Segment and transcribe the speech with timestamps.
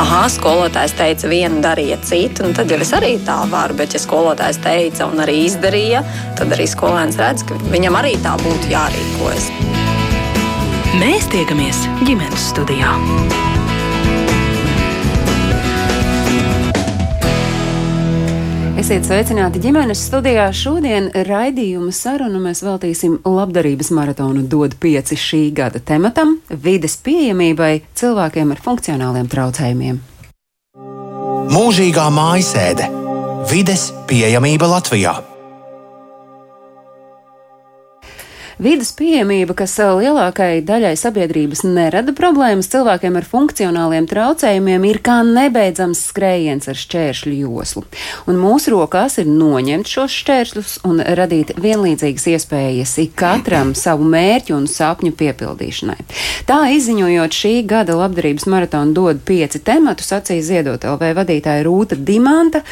[0.00, 3.76] ah, skolotājs teica vienu, darīja citu, un tad jau es arī tā varu.
[3.78, 6.02] Bet, ja skolotājs teica un arī izdarīja,
[6.38, 9.50] tad arī skolēns redz, ka viņam arī tā būtu jārīkojas.
[10.98, 12.94] Mēs tiekamies ģimenes studijā.
[18.84, 20.50] Esiet sveicināti ģimenes studijā.
[20.52, 26.34] Šodien raidījuma sarunu mēs veltīsim labdarības maratonu dod pieci šī gada tematam-
[26.66, 29.98] vides pieejamībai cilvēkiem ar funkcionāliem traucējumiem.
[31.56, 32.92] Mūžīgā mājasēde-
[33.54, 35.33] vides pieejamība Latvijā.
[38.62, 46.04] Vides pieejamība, kas lielākajai daļai sabiedrības nerada problēmas, cilvēkiem ar funkcionāliem traucējumiem ir kā nebeidzams
[46.12, 47.82] skrējiens ar šķēršļu joslu.
[48.30, 54.68] Un mūsu rokās ir noņemt šos šķēršļus un radīt vienlīdzīgas iespējas ikatram savu mērķu un
[54.70, 55.98] sapņu piepildīšanai.
[56.46, 62.62] Tā izziņojot šī gada labdarības maratonu dod pieci tematu, sacīja Ziedot LV vadītāja Rūta Dimanta.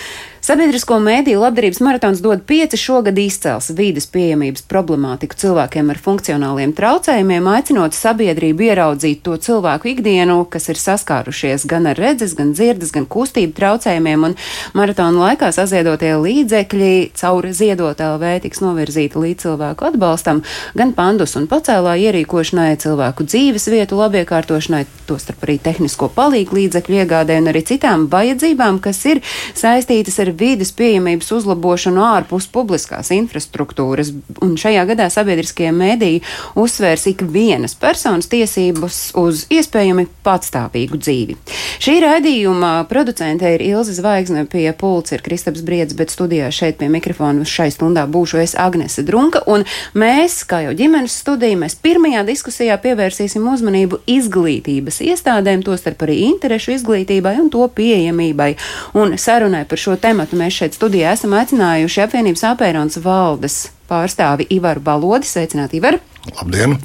[0.43, 7.47] Sabiedrisko mēdīju labdarības maratons dod pieci šogad izcels vīdes pieejamības problemātiku cilvēkiem ar funkcionāliem traucējumiem,
[7.47, 13.07] aicinot sabiedrību ieraudzīt to cilvēku ikdienu, kas ir saskārušies gan ar redzes, gan dzirdes, gan
[13.07, 14.35] kustību traucējumiem, un
[14.75, 16.91] maratona laikā saziedotie līdzekļi
[17.23, 20.43] caur ziedot LV tiks novirzīti līdz cilvēku atbalstam,
[20.75, 27.39] gan pandus un pacēlā ierīkošanai, cilvēku dzīves vietu labiekārtošanai, tostarp arī tehnisko palīgu līdzekļu iegādē
[27.45, 29.23] un arī citām vajadzībām, kas ir
[29.55, 34.13] saistītas ar vīdes pieejamības uzlabošanu ārpus publiskās infrastruktūras.
[34.43, 36.23] Un šajā gadā sabiedriskie mēdīji
[36.59, 41.37] uzsvērs ik vienas personas tiesības uz iespējami patstāvīgu dzīvi.
[41.83, 46.89] Šī raidījuma producente ir Ilza Zvaigzne, pie pulca ir Kristaps Briedz, bet studijā šeit pie
[46.93, 49.67] mikrofona šai stundā būšu es Agnese Drunka, un
[49.99, 56.77] mēs, kā jau ģimenes studija, mēs pirmajā diskusijā pievērsīsim uzmanību izglītības iestādēm, tostarp arī interešu
[56.77, 58.53] izglītībai un to pieejamībai.
[58.99, 63.57] Un sarunai par šo tēmu mēs šeit studijā esam aicinājuši apvienības apērons valdes
[63.91, 65.27] pārstāvi Ivaru Balodi.
[65.27, 65.99] Sveicināti, Ivar!
[66.37, 66.77] Labdien!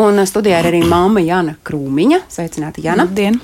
[0.00, 2.22] Un studijā ir arī mamma Jana Krūmiņa.
[2.32, 3.04] Sveicināti, Jana!
[3.04, 3.36] Labdien!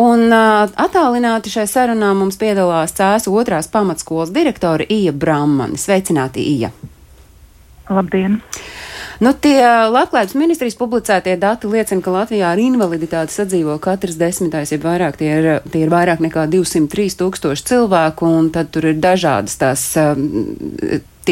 [0.00, 5.80] Un uh, attālināti šai sarunā mums piedalās Cēsu otrās pamatskolas direktore Ija Brammani.
[5.80, 6.74] Sveicināti, Ija!
[7.88, 8.42] Labdien!
[9.20, 9.60] Nu, tie
[9.92, 15.28] Labklājības ministrijas publicētie dati liecina, ka Latvijā ar invaliditāti sadzīvo katrs desmitais, ja vairāk tie
[15.34, 19.84] ir, tie ir vairāk nekā 203 tūkstoši cilvēku, un tad tur ir dažādas tās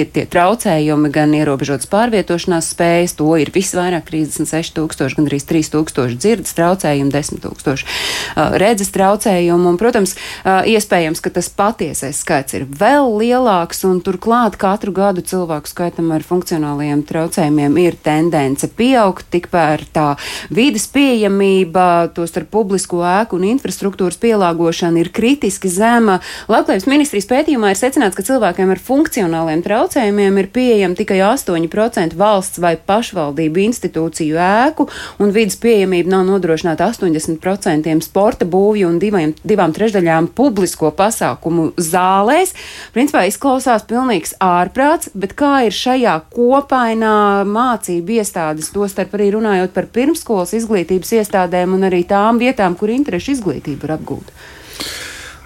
[0.06, 6.54] um, tie, traucējumi, gan ierobežotas pārvietošanās spējas, to ir visvairāk 36,000, gan arī 3,000 dzirdes
[6.58, 9.72] traucējumu, 10,000 uh, redzes traucējumu.
[9.72, 15.24] Un, protams, uh, iespējams, ka tas patiesais skaits ir vēl lielāks, un turklāt katru gadu
[15.24, 20.08] cilvēku skaitam ar funkcionālajiem traucējumiem ir tendence pieaugt, tikpēr tā
[20.54, 26.18] vides pieejamība, to starp publisko ēku un infrastruktūras pielāgošana ir kritiski zema.
[26.50, 32.16] Labklājības ministrijas pētījumā ir secināts, ka cilvēkiem ar funkcionāliem traucējumiem traucējumiem ir pieejama tikai 8%
[32.18, 34.84] valsts vai pašvaldību institūciju ēku,
[35.18, 42.52] un vidas pieejamība nav nodrošināta 80% sporta būvju un diviem, divām trešdaļām publisko pasākumu zālēs.
[42.92, 49.88] Principā izklausās pilnīgs ārprāts, bet kā ir šajā kopainā mācību iestādes, tostarp arī runājot par
[49.88, 54.36] pirmskolas izglītības iestādēm un arī tām vietām, kur interešu izglītība ir apgūta?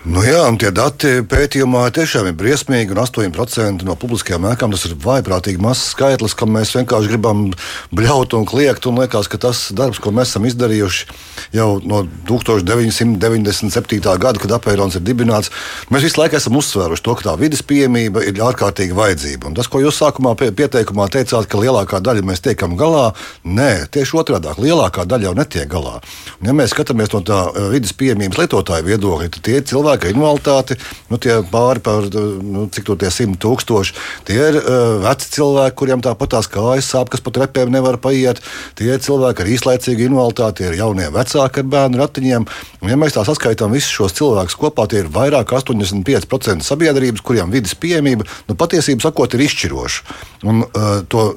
[0.02, 2.90] Nu jā, un tie dati pētījumā tiešām ir briesmīgi.
[2.98, 7.44] 8% no publiskajām ēkām tas ir vaiprātīgi mazs skaitlis, kam mēs vienkārši gribam
[7.94, 8.88] bļaut un kliegt.
[8.90, 11.06] Un liekas, ka tas darbs, ko mēs esam izdarījuši
[11.54, 14.00] jau no 1997.
[14.02, 15.52] gada, kad apēns ir dibināts,
[15.94, 19.52] mēs visu laiku esam uzsvēruši to, ka tā vidas pieejamība ir ārkārtīgi vajadzība.
[19.52, 23.12] Un tas, ko jūs sākumā pieteikumā teicāt, ka lielākā daļa mēs tiekam galā,
[23.46, 26.02] nē, tieši otrādi- lielākā daļa jau netiek galā.
[26.40, 30.08] Un, ja mēs skatāmies no tā eh, vidas pieejamības lietotāju viedokļa, tad tie cilvēki, cilvēki
[30.08, 30.76] ar invaliditāti,
[31.10, 32.06] nu, tie pāri par
[32.42, 33.94] nu, cik to tie simt tūkstoši,
[34.24, 38.40] tie ir uh, veci cilvēki, kuriem tāpat tās kājas sāp, kas pat repēm nevar paiet.
[38.74, 42.46] Tie ir cilvēki ar īslaicīgu invaliditāti, tie ir jaunie vecāki ar bērnu ratiņiem.
[42.82, 47.24] Un, ja mēs tā saskaitām visus šos cilvēkus kopā, tie ir vairāk kā 85% sabiedrības,
[47.24, 50.20] kuriem vidas pieejamība nu, patiesībā sakot ir izšķiroša.
[50.48, 51.32] Un, uh, to,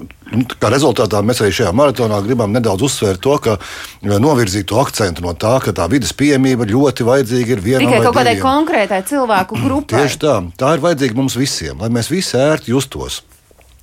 [0.59, 3.57] Kā rezultātā mēs arī šajā maratonā gribam nedaudz uzsvērt to, ka
[4.01, 8.17] novirzīt to akcentu no tā, ka tā vidas pieejamība ļoti vajadzīga ir vienam Tikai kaut
[8.17, 10.01] kādai konkrētai cilvēku grupai.
[10.01, 13.21] Tieši tā, tā ir vajadzīga mums visiem, lai mēs visi ērti justos.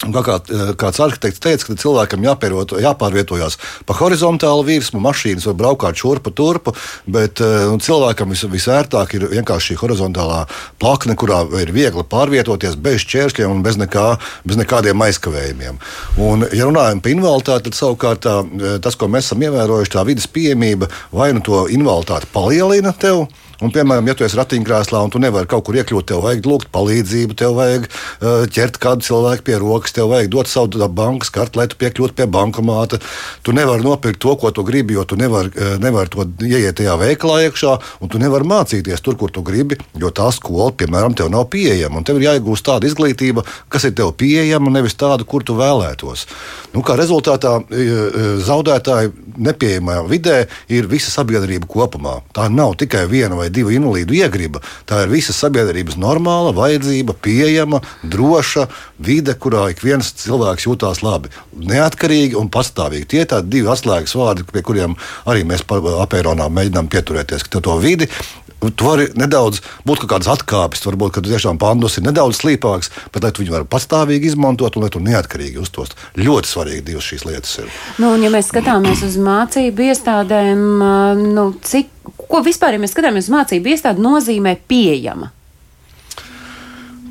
[0.02, 0.36] Kā, kā
[0.74, 3.56] kāds arhitekts teica, ka cilvēkam jāpārvietojās
[3.86, 6.74] pa horizontālu virsmu, mašīnas var braukāt šurpu turpu,
[7.06, 10.40] bet nu, cilvēkam vis, visērtāk ir vienkārši šī horizontālā
[10.82, 14.08] plakne, kurā ir viegli pārvietoties bez šķēršļiem un bez, nekā,
[14.48, 15.78] bez nekādiem aizkavējumiem.
[16.18, 18.36] Un, ja runājam par invaliditāti, tad savukārt tā,
[18.82, 23.28] tas, ko mēs esam ievērojuši, tā vidas pieejamība vai nu to invaliditāti palielina tev
[23.62, 26.70] Un, piemēram, ja tu esi ratiņkrēslā un tu nevari kaut kur iekļūt, tev vajag lūgt
[26.74, 31.60] palīdzību, tev vajag uh, ķert kādu cilvēku pie rokas, tev vajag dot savu bankas karti,
[31.60, 32.98] lai tu piekļūtu pie bankomāta.
[33.46, 36.96] Tu nevari nopirkt to, ko tu gribi, jo tu nevari uh, nevar to ieiet tajā
[36.98, 41.30] veikalā iekšā, un tu nevari mācīties tur, kur tu gribi, jo tā skola, piemēram, tev
[41.30, 42.02] nav pieejama.
[42.02, 46.26] Tev ir jāiegūst tāda izglītība, kas ir tev pieejama, nevis tāda, kur tu vēlētos.
[46.74, 47.60] Nu, kā rezultātā
[48.42, 49.12] zaudētāji
[49.46, 50.36] nepieejamajā vidē
[50.72, 52.18] ir visa sabiedrība kopumā.
[52.34, 54.62] Tā nav tikai viena vai divu invalīdu iegriba.
[54.88, 58.68] Tā ir visa sabiedrības normāla vajadzība, pieejama, droša
[59.02, 61.32] vide, kurā ik viens cilvēks jūtās labi.
[61.56, 63.08] Neatkarīgi un pastāvīgi.
[63.12, 64.96] Tie ir divi atslēgas vārdi, pie kuriem
[65.28, 67.48] arī mēs apēronā mēģinām pieturēties.
[67.62, 68.08] To vidi
[68.62, 73.24] Tu vari nedaudz būt kaut kādas atkāpes, varbūt, ka tiešām pandus ir nedaudz slīpāks, bet
[73.24, 75.96] lai tu viņu varētu pastāvīgi izmantot un lai tu neatkarīgi uztos.
[76.14, 77.72] Ļoti svarīgi divas šīs lietas ir.
[77.98, 80.62] Nu, un, ja mēs skatāmies uz mācību iestādēm,
[81.34, 85.30] nu, cik, ko vispār, ja mēs skatāmies uz mācību iestādi, nozīmē pieejama?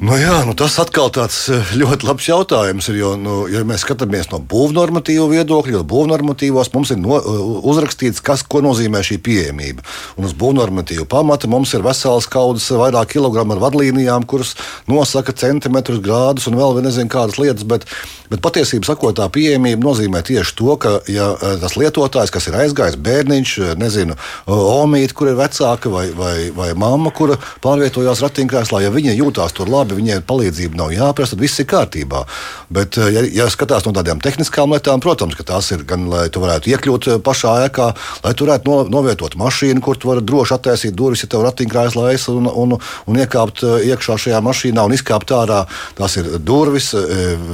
[0.01, 2.88] Nu jā, nu tas atkal tāds eh, ļoti labs jautājums.
[2.89, 7.44] Ir, jo, nu, ja mēs skatāmies no būvnormatīva viedokļa, tad būvnormatīvos mums ir no, eh,
[7.69, 9.86] uzrakstīts, kas nozīmē šī pieejamība.
[10.18, 14.56] Un uz būvnormatīvu pamata mums ir vesels kaudzes, vairāk kilogramu ar vadlīnijām, kuras
[14.89, 17.68] nosaka centimetrus, grādus un vēl nezinu kādas lietas.
[17.69, 17.86] Bet,
[18.33, 22.57] bet patiesībā sakot, tā pieejamība nozīmē tieši to, ka ja eh, tas lietotājs, kas ir
[22.63, 24.18] aizgājis, bērniņš, nezinu,
[24.50, 29.69] omīte, kur ir vecāka vai, vai, vai mamma, kura pārvietojās ratiņkrēslā, ja viņa jūtās tur
[29.69, 32.26] labi labi, viņai palīdzība nav jāprasa, tad viss ir kārtībā.
[32.70, 36.30] Bet, eh, ja, ja skatās no tādām tehniskām lietām, protams, ka tās ir gan, lai
[36.30, 37.88] tu varētu iekļūt eh, pašā ēkā,
[38.24, 42.12] lai tu varētu no, novietot mašīnu, kur tu vari droši attaisīt durvis, ja tev ratiņkrēslā
[42.12, 45.66] aiz un, un, un iekāpt eh, iekšā šajā mašīnā un izkāpt ārā.
[45.98, 46.92] Tās ir durvis,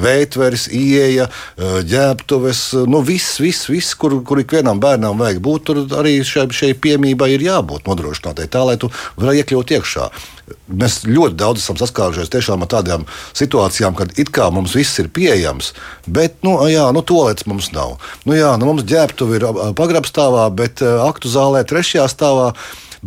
[0.02, 6.20] veitveris, ieeja, ģērbtuves, nu viss, viss, viss kur, kur ikvienam bērnam vajag būt, tur arī
[6.26, 10.10] šai, šai piemībai ir jābūt nodrošinātai tā, lai tu varētu iekļūt iekšā.
[10.68, 13.04] Mēs ļoti daudz esam saskārušies ar tādām
[13.36, 15.74] situācijām, kad it kā mums viss ir pieejams,
[16.08, 17.98] bet, nu, jā, nu, tolets mums nav.
[18.24, 22.52] Nu, jā, nu, mums ģērbtuve ir pagrabstāvā, bet aktu zālē trešajā stāvā.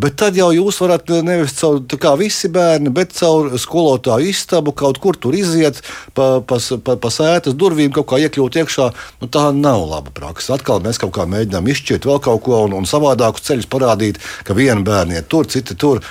[0.00, 5.00] Bet tad jau jūs varat nevis caur kā visi bērni, bet caur skolotāju istabu kaut
[5.02, 5.80] kur tur iziet,
[6.14, 8.88] pa, pa, pa, pa sētas durvīm kaut kā iekļūt iekšā.
[9.20, 10.54] Nu, tā nav laba praksa.
[10.56, 14.54] Atkal mēs kaut kā mēģinām izšķirt vēl kaut ko un, un savādākus ceļus parādīt, ka
[14.56, 16.04] viena bērniet tur, citi tur.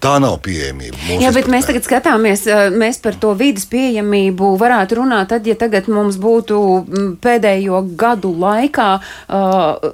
[0.00, 0.96] Tā nav pieejamība.
[1.20, 5.90] Jā, bet mēs tagad skatāmies, mēs par to vidas pieejamību varētu runāt, tad, ja tagad
[5.92, 6.60] mums būtu
[7.20, 9.90] pēdējo gadu laikā, uh,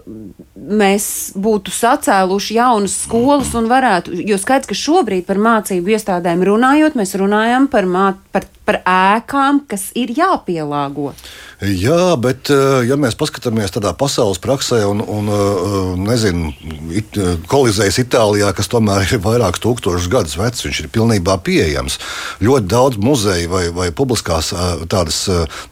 [0.54, 6.94] mēs būtu sacēluši jaunas skolas un varētu, jo skaidrs, ka šobrīd par mācību iestādēm runājot,
[6.98, 11.12] mēs runājam par, mā, par, par ēkām, kas ir jāpielāgo.
[11.56, 16.50] Jā, bet eh, ja mēs paskatāmies tādā pasaules praksē, un, un eh, nezinu,
[16.92, 21.96] it, eh, kolizējas Itālijā, kas tomēr ir vairākus tūkstošus gadus vecs, viņš ir pilnībā pieejams.
[22.44, 24.50] Ļoti daudz muzeju vai, vai publiskās
[24.90, 25.22] tādas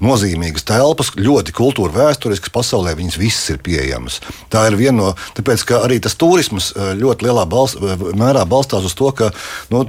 [0.05, 4.23] nozīmīgas telpas, ļoti kultūra vēsturiskas pasaulē, viņas visas ir pieejamas.
[4.53, 7.83] Tā ir viena no, tāpēc ka arī tas turisms ļoti lielā balst,
[8.17, 9.35] mērā balstās uz to, ka.
[9.75, 9.85] Nu,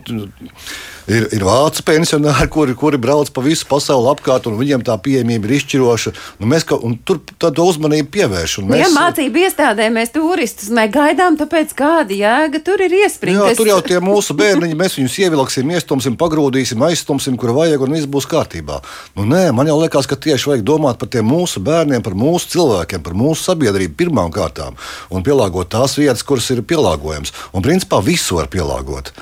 [1.08, 5.50] ir, ir vācu pensionāri, kuri, kuri brauc pa visu pasauli apkārt, un viņiem tā pieejamība
[5.50, 6.14] ir izšķiroša.
[6.42, 8.70] Nu, mēs ka, tur tādu uzmanību pievēršam.
[8.70, 8.84] Mēs...
[8.84, 13.52] Ja mācību iestādē mēs turistus negaidām, tāpēc kāda jēga tur ir iespringa.
[13.52, 17.98] Jā, tur jau tie mūsu bērniņi, mēs viņus ievilksim, iestumsim, pagrūdīsim, aizstumsim, kur vajag, un
[17.98, 18.82] viss būs kārtībā.
[19.18, 22.56] Nu, nē, man jau liekas, ka tieši vajag domāt par tiem mūsu bērniem, par mūsu
[22.56, 24.78] cilvēkiem, par mūsu sabiedrību pirmām kārtām
[25.10, 27.34] un pielāgot tās vietas, kuras ir pielāgojamas.
[27.56, 29.14] Un principā visu var pielāgot.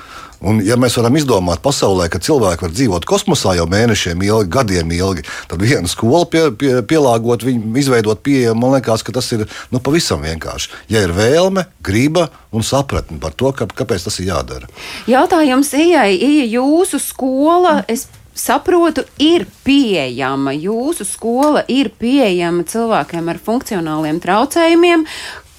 [0.44, 4.90] Un, ja mēs varam izdomāt pasaulē, ka cilvēki var dzīvot kosmosā jau mēnešiem ilgi, gadiem
[4.92, 9.46] ilgi, tad viena skola pie, pie, pielāgot, viņu izveidot pieejamu, man liekas, ka tas ir
[9.72, 10.74] nu, pavisam vienkārši.
[10.92, 14.68] Ja ir vēlme, griba un sapratne par to, ka, kāpēc tas ir jādara.
[15.08, 17.80] Jautājums Ijai, Ija, jūsu skola.
[17.88, 20.52] Es saprotu, ir pieejama.
[20.52, 25.06] Jūsu skola ir pieejama cilvēkiem ar funkcionāliem traucējumiem.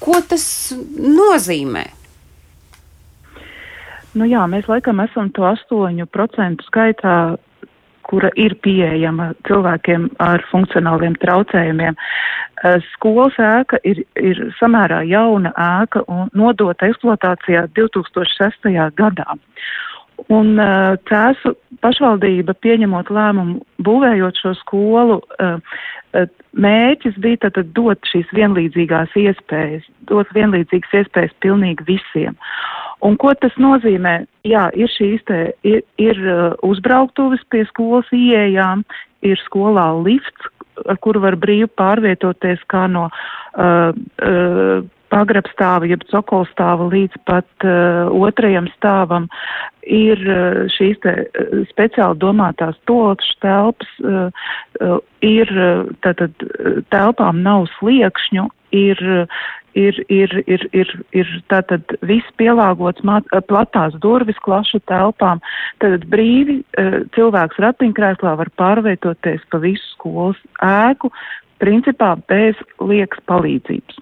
[0.03, 0.45] Ko tas
[0.99, 1.87] nozīmē?
[4.15, 7.15] Nu jā, mēs laikam esam to 8% skaitā,
[8.05, 11.97] kura ir pieejama cilvēkiem ar funkcionāliem traucējumiem.
[12.63, 18.71] Eh, skolas ēka ir, ir samērā jauna ēka un nodota eksploatācijā 2006.
[18.95, 19.35] gadā.
[20.31, 21.51] Un uh, Cēsu
[21.83, 25.57] pašvaldība pieņemot lēmumu, būvējot šo skolu, uh,
[26.15, 32.39] uh, mērķis bija tad dot šīs vienlīdzīgās iespējas, dot vienlīdzīgas iespējas pilnīgi visiem.
[33.03, 34.21] Un ko tas nozīmē?
[34.47, 38.85] Jā, ir šīs te, ir, ir uh, uzbrauktuves pie skolas ieejām,
[39.25, 40.51] ir skolā lifts,
[40.87, 44.83] ar kuru var brīvi pārvietoties kā no uh, uh,
[45.13, 49.29] pagrabstāva, jeb cokolstāva līdz pat uh, otrajam stāvam
[49.85, 54.29] ir uh, šīs te uh, speciāli domātās tolotšu telpas, uh,
[54.81, 56.33] uh, ir uh, tātad
[56.93, 59.03] telpām nav sliekšņu, ir,
[59.75, 65.43] ir, ir, ir, ir, ir tātad viss pielāgots māt, platās durvis klašu telpām,
[65.83, 66.61] tad brīvi
[67.15, 71.11] cilvēks ratiņkrēslā var pārvietoties pa visu skolas ēku,
[71.61, 74.01] principā bez liekas palīdzības.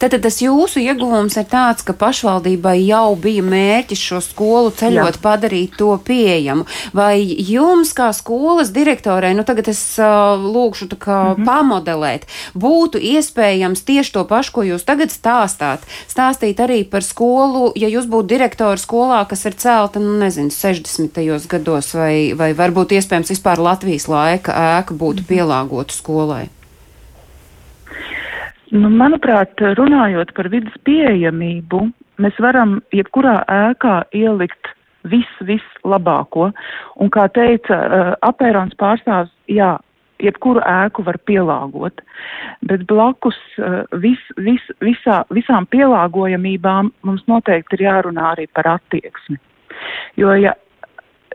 [0.00, 5.22] Tātad tas jūsu ieguvums ir tāds, ka pašvaldībai jau bija mērķis šo skolu ceļot, Jā.
[5.24, 6.66] padarīt to pieejamu.
[6.96, 11.48] Vai jums, kā skolas direktorai, nu tagad es uh, lūkšu tā kā mm -hmm.
[11.48, 17.88] pamodelēt, būtu iespējams tieši to pašu, ko jūs tagad stāstāt, stāstīt arī par skolu, ja
[17.88, 21.46] jūs būtu direktori skolā, kas ir celta, nu nezinu, 60.
[21.48, 25.28] gados, vai, vai varbūt iespējams vispār Latvijas laika ēka būtu mm -hmm.
[25.28, 26.48] pielāgota skolai?
[28.74, 31.84] Nu, manuprāt, runājot par vidas pieejamību,
[32.18, 34.70] mēs varam jebkurā ēkā ielikt
[35.06, 36.48] visu, visu labāko.
[36.98, 39.76] Un, kā teica uh, apērons pārstāvs, jā,
[40.22, 42.02] jebkuru ēku var pielāgot,
[42.66, 49.38] bet blakus uh, vis, vis, visā, visām pielāgojamībām mums noteikti ir jārunā arī par attieksmi.
[50.18, 50.56] Jo, ja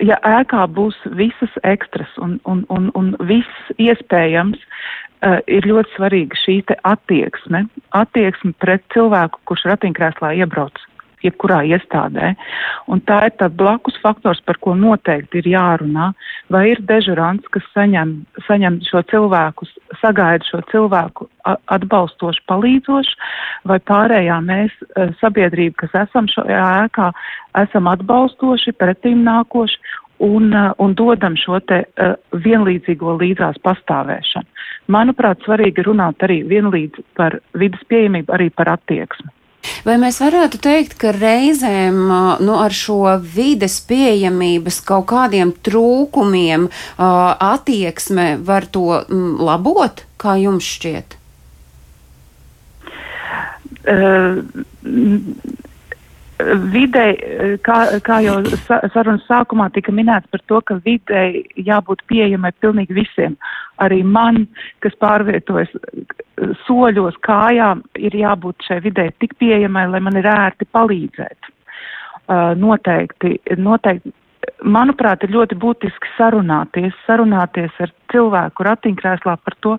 [0.03, 4.61] ja ēkā būs visas ekstras un, un, un, un viss iespējams,
[5.25, 7.65] uh, ir ļoti svarīga šī attieksme,
[7.97, 10.88] attieksme pret cilvēku, kurš ratiņkrēslā iebrauc
[11.25, 12.33] jebkurā iestādē.
[12.91, 16.11] Un tā ir tā blakus faktors, par ko noteikti ir jārunā.
[16.53, 18.15] Vai ir dežurants, kas saņem,
[18.47, 19.67] saņem šo cilvēku,
[20.01, 23.15] sagaida šo cilvēku atbalstoši, palīdzoši,
[23.69, 27.09] vai pārējā mēs, e, sabiedrība, kas esam šajā ēkā,
[27.63, 29.81] esam atbalstoši, pretīm nākoši
[30.19, 34.47] un, uh, un dodam šo te uh, vienlīdzīgo līdzās pastāvēšanu.
[34.91, 39.31] Manuprāt, svarīgi runāt arī vienlīdz par vidas pieejamību, arī par attieksmi.
[39.85, 41.99] Vai mēs varētu teikt, ka reizēm
[42.43, 49.01] nu, ar šo vides pieejamības kaut kādiem trūkumiem attieksme var to
[49.39, 51.17] labot, kā jums šķiet?
[53.89, 54.43] Uh,
[56.73, 57.15] videi,
[57.65, 58.37] kā, kā jau
[58.93, 63.35] sarunas sākumā tika minēts par to, ka videi jābūt pieejamai pilnīgi visiem.
[63.83, 64.45] Arī man,
[64.83, 65.71] kas pārvietojas
[66.65, 71.51] soļos kājām, ir jābūt šai videi tik pieejamai, lai man ir ērti palīdzēt.
[72.29, 74.13] Uh, noteikti, noteikti
[74.63, 79.75] manuprāt, ir ļoti būtiski sarunāties, sarunāties ar cilvēku ratiņkrēslā par to,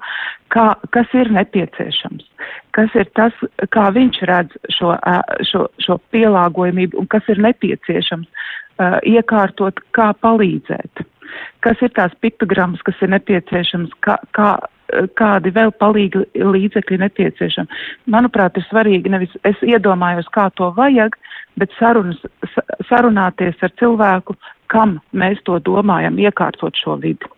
[0.54, 2.26] kā, kas ir nepieciešams,
[2.76, 3.36] kas ir tas,
[3.74, 4.94] kā viņš redz šo,
[5.50, 8.50] šo, šo pielāgojumību un kas ir nepieciešams
[9.06, 11.04] iekārtot, kā palīdzēt.
[11.64, 14.54] Kas ir tās piktogrammas, kas ir nepieciešams, kā, kā,
[15.18, 17.82] kādi vēl palīgi līdzekļi nepieciešami.
[18.12, 21.16] Manuprāt, ir svarīgi nevis es iedomājos, kā to vajag,
[21.60, 22.20] bet sarunas,
[22.88, 24.38] sarunāties ar cilvēku,
[24.70, 27.28] kam mēs to domājam, iekārtot šo vidi.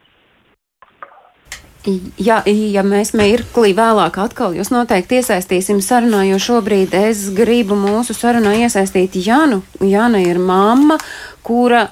[2.23, 8.15] Ja, ja mēs mirklī vēlāk atkal jūs noteikti iesaistīsim sarunā, jo šobrīd es gribu mūsu
[8.15, 9.65] sarunā iesaistīt Janu.
[9.83, 11.01] Jana ir mamma,
[11.43, 11.89] kura,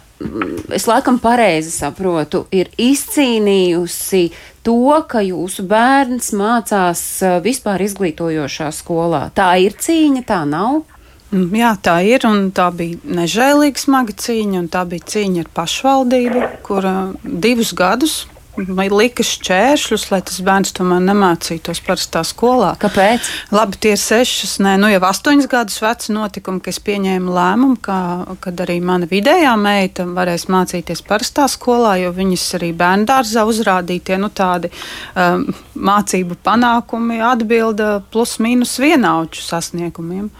[0.75, 4.25] es laikam pareizi saprotu, ir izcīnījusi
[4.67, 9.29] to, ka jūsu bērns mācās eh, vispār izglītojošā skolā.
[9.35, 10.83] Tā ir cīņa, tā nav?
[11.31, 12.27] Mm, jā, tā ir.
[12.57, 16.91] Tā bija nežēlīga smaga cīņa, un tā bija cīņa ar pašvaldību, kur
[17.25, 18.21] divus gadus
[18.69, 22.73] lika šķēršļus, lai tas bērns tomēr nemācītos parastā skolā.
[22.81, 23.29] Kāpēc?
[23.55, 27.79] Labi, tie ir sešas, nē, nu jau astoņas gadus veci notikumi, ka es pieņēmu lēmumu,
[27.85, 27.99] ka,
[28.45, 34.33] kad arī mana vidējā meita varēs mācīties parastā skolā, jo viņas arī bērndārzā uzrādītie nu,
[34.35, 34.73] tādi
[35.14, 40.31] um, mācību panākumi atbilda plus mīnus vienauču sasniegumiem.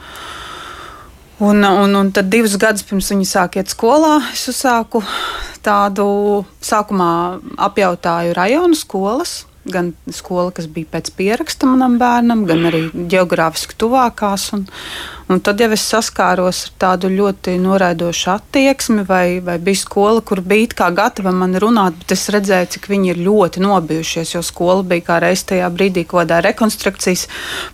[1.40, 5.00] Un, un, un tad divus gadus pirms viņa sāk iet skolā, es uzsāku
[5.64, 6.04] tādu
[6.61, 7.12] sākumā
[7.68, 9.47] apjautāju rajonu skolas.
[9.70, 14.47] Gan skola, kas bija pēc pieraksta manam bērnam, gan arī geogrāfiski tuvākās.
[14.56, 14.66] Un,
[15.31, 20.41] Un tad jau es saskāros ar tādu ļoti noraidošu attieksmi, vai, vai bija skola, kur
[20.43, 24.83] bija kā gatava man runāt, bet es redzēju, cik viņi ir ļoti nobijušies, jo skola
[24.91, 27.29] bija kā reiz tajā brīdī kaut kādā rekonstrukcijas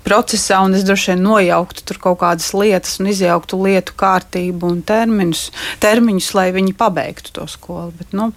[0.05, 4.85] procesā, un es droši vien nojauktu tur kaut kādas lietas un izjauktu lietu kārtību un
[4.85, 5.49] terminus,
[5.81, 7.95] termiņus, lai viņi pabeigtu to skolu.
[7.97, 8.29] Bet, nu,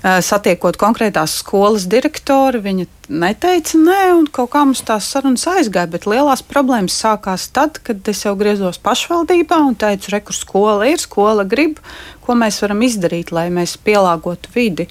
[0.00, 6.08] satiekot konkrētās skolas direktori, viņa neteica nē, un kaut kā mums tās sarunas aizgāja, bet
[6.08, 11.00] lielās problēmas sākās tad, kad es jau griezos pašvaldībā un teicu, re, kur skola ir,
[11.02, 11.80] skola grib,
[12.24, 14.88] ko mēs varam izdarīt, lai mēs pielāgotu vidi.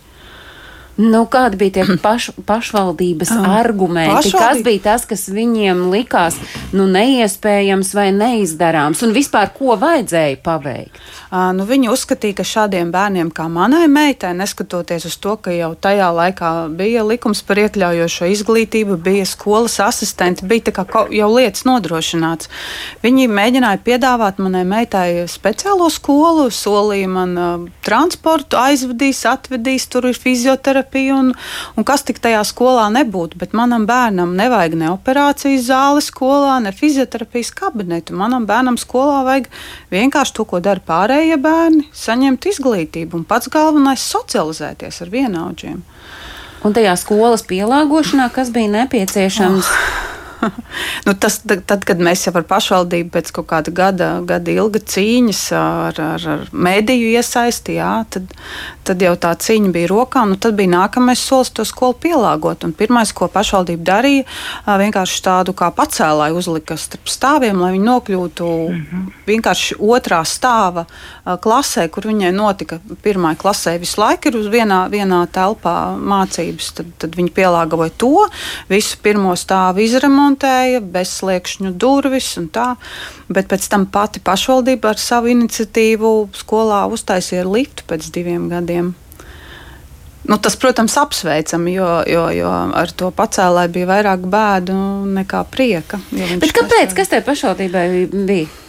[0.93, 4.13] Nu, kādi bija tie paš, pašvaldības um, argumenti?
[4.13, 4.43] Pašvaldība.
[4.43, 6.37] Kas bija tas, kas viņiem likās
[6.75, 9.01] nu, neiespējams vai neizdarāms?
[9.05, 10.99] Un vispār, ko vajadzēja paveikt?
[11.33, 15.71] Uh, nu, viņi uzskatīja, ka šādiem bērniem, kā manai meitai, neskatoties uz to, ka jau
[15.73, 22.53] tajā laikā bija likums par iekļaujošo izglītību, bija skolas asistenti, bija jau lietas nodrošināts.
[23.01, 30.21] Viņi mēģināja piedāvāt manai meitai speciālo skolu, solīja man uh, transportu, aizvedīs, atvedīs, tur ir
[30.21, 31.33] fizioterapija fizioterapiju un,
[31.75, 33.37] un kas tik tajā skolā nebūtu.
[33.37, 38.15] Bet manam bērnam nevajag ne operācijas zāli skolā, ne fizioterapijas kabinetu.
[38.15, 39.49] Manam bērnam skolā vajag
[39.91, 45.81] vienkārši to, ko dara pārējie bērni, saņemt izglītību un pats galvenais- socializēties ar vienaudžiem.
[46.63, 49.67] Un tajā skolas pielāgošanā, kas bija nepieciešams?
[49.67, 49.92] Oh.
[51.07, 55.41] nu, tas, tad, kad mēs jau ar pašvaldību pēc kaut kāda gada, gada ilga cīņas
[55.57, 58.33] ar, ar, ar mēdīju iesaisti, jā, tad,
[58.87, 60.25] tad jau tā cīņa bija rokā.
[60.29, 62.65] Nu, tad bija nākamais solis to skolu pielāgot.
[62.67, 64.27] Un pirmais, ko pašvaldība darīja,
[64.83, 69.05] vienkārši tādu kā pacēlāju uzlika starp stāviem, lai viņi nokļūtu -hmm.
[69.27, 70.85] vienkārši otrā stāva
[71.23, 76.71] klasē, kur viņai notika pirmā klasē visu laiku ir uz vienā, vienā telpā mācības.
[76.79, 78.27] Tad, tad viņi pielāgoja to,
[78.71, 82.75] visu pirmo stāvu izremontēja remontēja, bezsliekšņu durvis un tā.
[83.29, 88.93] Bet pēc tam pati pašvaldība ar savu iniciatīvu skolā uztaisīja liftu pēc diviem gadiem.
[90.23, 94.75] Nu, tas, protams, apsveicami, jo, jo, jo ar to pacēlāju bija vairāk bēdu
[95.17, 95.99] nekā prieka.
[96.13, 96.95] Kāpēc?
[96.95, 97.87] Kas tajā pašvaldībai
[98.23, 98.62] bija?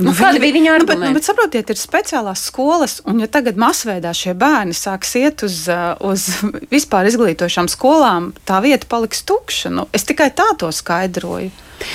[0.00, 0.96] Nu, kāda bija viņa argumenta?
[0.96, 5.14] Nu, bet, nu, bet saprotiet, ir speciālās skolas, un ja tagad masveidā šie bērni sāks
[5.20, 6.26] iet uz, uh, uz
[6.72, 9.72] vispār izglītošām skolām, tā vieta paliks tukša.
[9.74, 11.52] Nu, es tikai tā to skaidroju.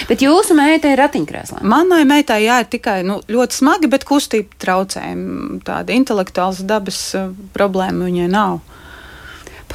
[0.10, 1.62] Bet jūsu meitai ir ratiņkrēslā?
[1.66, 5.62] Manai meitai jā, ir tikai nu, ļoti smagi, bet kustība traucējumi.
[5.66, 8.60] Tāda intelektuāls dabas uh, problēma viņai nav.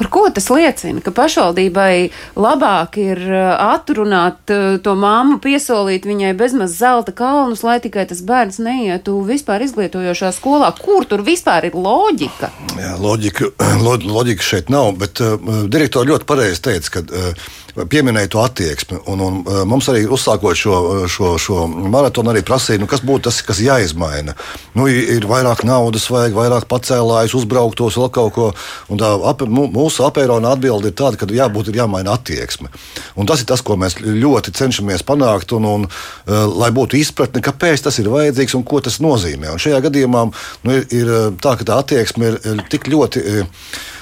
[0.01, 0.97] Par ko tas liecina?
[1.05, 7.75] Ka pašvaldībai labāk ir uh, atrunāt uh, to māmu, piesolīt viņai bezmaz zelta kalnus, lai
[7.83, 10.71] tikai tas bērns neietu vispār izglītojošā skolā.
[10.81, 12.49] Kur tur vispār ir loģika?
[12.81, 13.51] Jā, loģika,
[14.17, 15.37] loģika šeit nav, bet uh,
[15.69, 18.99] direktori ļoti pareizi teica, ka uh, pieminēja to attieksmi.
[19.11, 20.77] Un, un, uh, mums arī uzsākot šo,
[21.11, 24.35] šo, šo maratonu, arī prasīja, nu, kas būtu tas, kas jāizmaina.
[24.77, 28.49] Nu, ir vairāk naudas, vajag vairāk pacēlājus, uzbrauktos, vēl kaut ko.
[28.91, 32.71] Un tā ap, mūsu apērona atbilde ir tāda, ka jābūt ir jāmaina attieksme.
[33.19, 37.43] Un tas ir tas, ko mēs ļoti cenšamies panākt, un, un, uh, lai būtu izpratne,
[37.45, 39.53] kāpēc tas ir vajadzīgs un ko tas nozīmē.
[39.53, 43.25] Un šajā gadījumā nu, ir, ir tā, ka tā attieksme ir tik ļoti.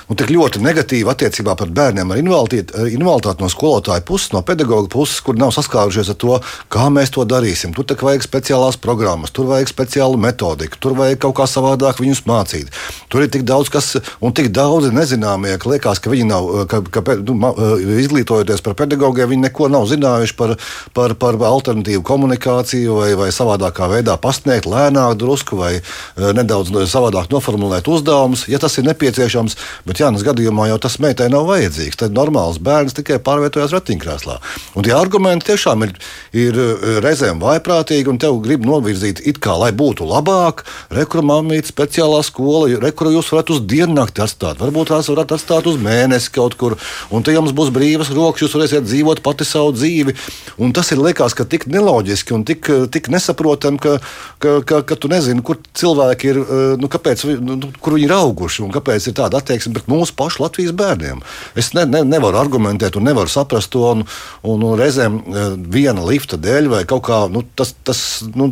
[0.10, 4.89] Un tik ļoti negatīva attiecībā pret bērniem ar invaliditāti, invaliditāti no skolotāja puses, no pedagoga
[4.89, 6.38] puses, kur nav saskārušies ar to,
[6.74, 7.76] kā mēs to darīsim.
[7.78, 12.24] Tur tak vajag speciālās programmas, tur vajag speciālu metodiku, tur vajag kaut kā savādāk viņus
[12.26, 12.72] mācīt.
[13.13, 13.91] Tur ir tik daudz kas,
[14.26, 17.54] un tik daudzi nezināmie, ka liekas, ka viņi nav, ka, ka nu,
[18.02, 20.56] izglītojoties par pedagogiem, viņi neko nav zinājuši par,
[20.98, 25.76] par, par alternatīvu komunikāciju vai, vai savādākā veidā pasniegt lēnāk, drusku vai
[26.17, 29.58] nedaudz savādāk noformulēt uzdevumus, ja tas ir nepieciešams.
[29.86, 31.98] Bet Bet Jānis gadījumā jau tas meitai nav vajadzīgs.
[32.00, 34.38] Tad normāls bērns tikai pārvietojas ratiņkrēslā.
[34.80, 35.90] Un tie argumenti tiešām ir,
[36.32, 40.64] ir eh, reizēm vaiprātīgi, un tev grib novirzīt it kā, lai būtu labāk,
[40.96, 46.32] rekrutmāmīt speciālā skola, rekuru jūs varat uz diennakti atstāt, varbūt tās varat atstāt uz mēnesi
[46.38, 46.78] kaut kur,
[47.12, 50.16] un te jums būs brīvas rokas, jūs varēsiet dzīvot pati savu dzīvi.
[50.64, 53.98] Un tas ir liekas, ka tik neloģiski un tik, tik nesaprotami, ka,
[54.40, 58.18] ka, ka, ka tu nezini, kur cilvēki ir, eh, nu, kāpēc, nu, kur viņi ir
[58.22, 61.23] auguši un kāpēc ir tāda attieksme pret mūsu pašu Latvijas bērniem.
[61.60, 63.86] Es ne, ne, nevaru argumentēt un nevaru saprast to.
[63.89, 64.06] Un,
[64.45, 68.04] un, un reizēm e, viena lifta dēļ vai kaut kā nu, tas, tas,
[68.38, 68.52] nu,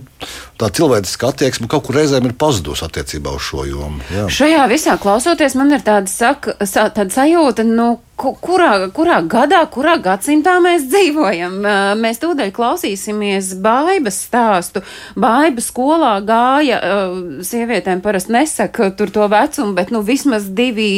[0.59, 4.01] tā cilvēciska attieksme kaut kur reizēm ir pazudusi attiecībā uz šo jomu.
[4.13, 4.25] Jā.
[4.39, 10.57] Šajā visā klausoties, man ir tāda, saka, tāda sajūta, nu, kurā, kurā gadā, kurā gadsimtā
[10.63, 11.57] mēs dzīvojam.
[12.01, 14.81] Mēs tūdaļ klausīsimies baibas stāstu.
[15.19, 16.79] Baiba skolā gāja,
[17.45, 20.89] sievietēm parasti nesaka tur to vecumu, bet nu vismaz divi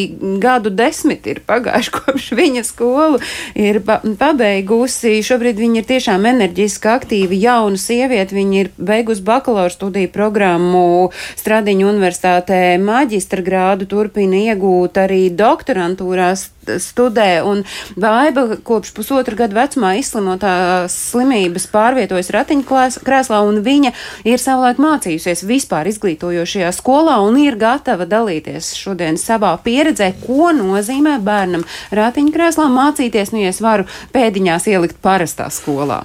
[0.42, 3.20] gadu desmiti ir pagājuši kopš viņa skolu
[3.60, 5.20] ir pabeigusi.
[5.26, 8.38] Šobrīd viņa ir tiešām enerģiski aktīva jauna sieviete.
[8.38, 16.48] Viņa ir beigusi bakalaura studiju programmu Stradiņu universitātē maģistra grādu, turpina iegūt arī doktorantūrās
[16.84, 17.64] studē, un
[18.00, 23.94] Baiba kopš pusotra gada vecumā izslimotās slimības pārvietojas ratiņkrēslā, un viņa
[24.30, 31.18] ir savulaik mācījusies vispār izglītojošajā skolā un ir gatava dalīties šodien savā pieredzē, ko nozīmē
[31.24, 36.04] bērnam ratiņkrēslā mācīties, nu, ja es varu pēdiņās ielikt parastā skolā.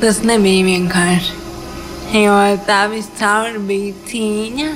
[0.00, 1.36] Tas nebija vienkārši,
[2.20, 4.70] jo tā viscaur bija cīņa,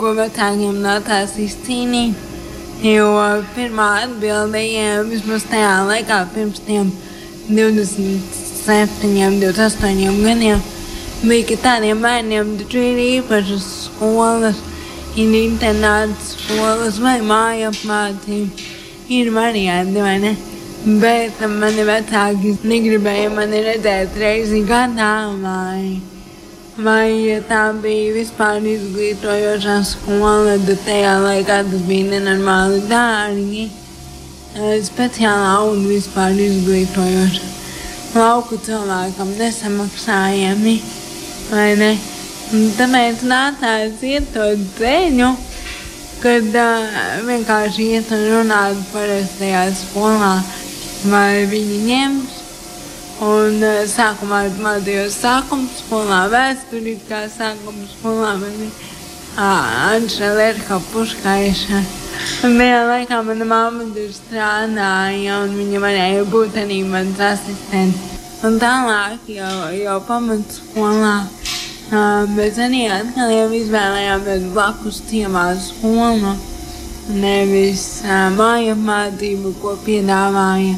[0.00, 2.33] ko vecākiem nācās izcīnīt
[2.82, 3.06] Jo
[3.54, 6.90] pirmā atbilde, ja vismaz tajā laikā, pirms tiem
[7.48, 10.62] 27, 28 gadiem,
[11.22, 14.60] bija, ka tādiem bērniem taču ir īpašas skolas,
[15.16, 18.72] ir internāts skolas vai māja apmācība.
[19.12, 20.32] Ir varianti, vai ne?
[21.00, 26.13] Bet mani vecāki negribēja mani redzēt reizi gadā māju.
[26.74, 33.68] Vai tā bija vispār izglītojošā skola, tad tajā laikā tas bija nenormāli dārgi.
[34.82, 37.52] Speciālā un vispār izglītojoša.
[38.18, 40.74] Lauku cilvēkam nesamaksājami,
[41.52, 41.94] vai ne?
[42.50, 45.30] Un tāpēc nācās iet to ceļu,
[46.26, 50.36] kad uh, vienkārši iet un runāt parastajā skolā,
[51.06, 52.33] vai viņi ņems
[53.24, 58.66] Un uh, sākumā mācījos sākuma skolā, vēsturiskā sākuma skolā, man
[59.34, 61.80] Anšela Erka Puškaiša.
[62.42, 68.12] Tajā laikā mana mamma tur strādāja, un viņa varēja būt arī mans asistents.
[68.44, 71.14] Un tālāk jau, jau pamatskolā.
[72.36, 76.34] Mēs arī atkal jau izvēlējāmies blakus ciemā skolu,
[77.14, 77.86] nevis
[78.36, 80.76] māju mācību, ko piedāvāja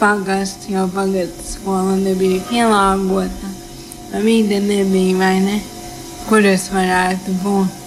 [0.00, 3.52] pagasts, jo pagasts skola nebija pielāgota.
[4.24, 5.56] Vide nebija, vai ne?
[6.28, 7.80] Kur es varētu būt?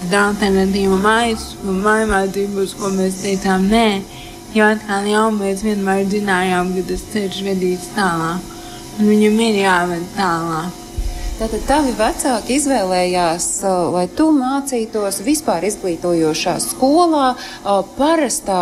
[0.00, 4.00] Tad alternatīva mājas, mājmācības, ko mēs teicām, nē,
[4.56, 8.54] jo atkal jau mēs vienmēr zinājām, ka tas ceļš vedīs tālāk.
[8.98, 10.79] Un viņam ir jāved tālāk.
[11.40, 13.44] Tātad tavi vecāki izvēlējās,
[13.94, 17.30] lai tu mācītos vispār izglītojošā skolā,
[17.96, 18.58] parastā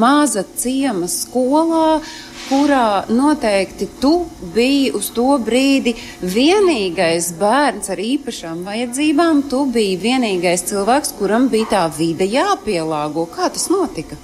[0.00, 1.98] maza ciema skolā,
[2.46, 4.14] kurā noteikti tu
[4.56, 5.92] biji uz to brīdi
[6.24, 9.44] vienīgais bērns ar īpašām vajadzībām.
[9.52, 13.28] Tu biji vienīgais cilvēks, kuram bija tā vide jāpielāgo.
[13.36, 14.16] Kā tas notika?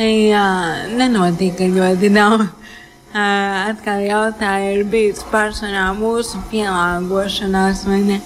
[0.00, 0.48] Jā,
[0.96, 2.63] nenotika ļoti daudz
[3.14, 8.18] atkal jautāja, ir bijis personā mūsu pielāgošanās, vai ne?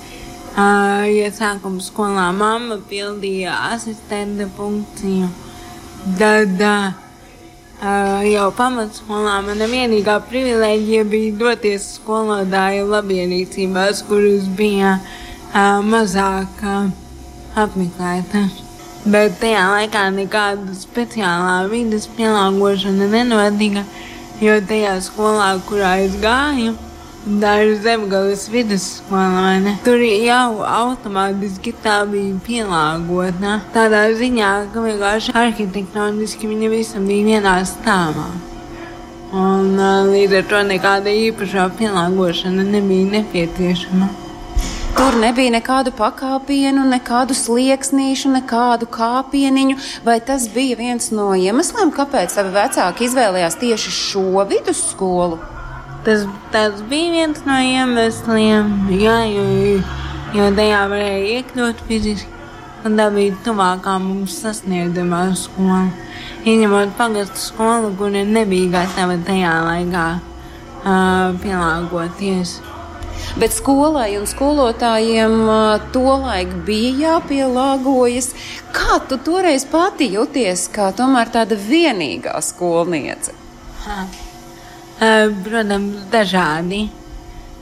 [1.12, 5.28] Ja sākuma skolā mamma pildīja asistenta funkciju,
[6.18, 6.64] tad
[8.26, 14.96] jau pamatskolā mana vienīgā privilēģija bija doties skolotāju labienīcībās, kuras bija
[15.86, 16.64] mazāk
[17.54, 18.64] apmeklētas.
[19.08, 23.86] Bet tajā laikā nekāda speciālā vidas pielāgošana nenotika
[24.40, 26.74] jo tajā skolā, kurā es gāju,
[27.42, 29.74] tā ir zemgājas vidusskola.
[29.86, 33.58] Tur jau automātiski tā bija pielāgota.
[33.74, 38.28] Tādā ziņā, ka vienkārši arhitektoniski viņa visam bija vienā stāvā.
[39.34, 39.74] Un
[40.08, 44.27] līdz ar to nekāda īpašā pielāgošana nebija nepieciešama.
[44.98, 49.76] Tur nebija nekādu pakāpienu, nekādu slieksnīšu, nekādu kāpieniņu.
[50.02, 55.38] Vai tas bija viens no iemesliem, kāpēc tavi vecāki izvēlējās tieši šo vidusskolu?
[56.02, 59.44] Tas, tas bija viens no iemesliem, jā, jo,
[60.34, 62.34] jo tajā varēja iekļūt fiziski.
[62.88, 65.84] Un tā bija tuvākā mums sasniedzamā skola.
[66.42, 72.58] Ieņemot pagastu skolu, kura nebija gatava tajā laikā uh, pielāgoties.
[73.36, 75.34] Bet skolai un skolotājiem
[75.92, 78.32] tolaik bija jāpielāgojas.
[78.74, 83.36] Kā tu toreiz pati jūties, kā tomēr tāda vienīgā skolniece?
[83.84, 84.06] Ha.
[85.44, 86.88] Protams, dažādi.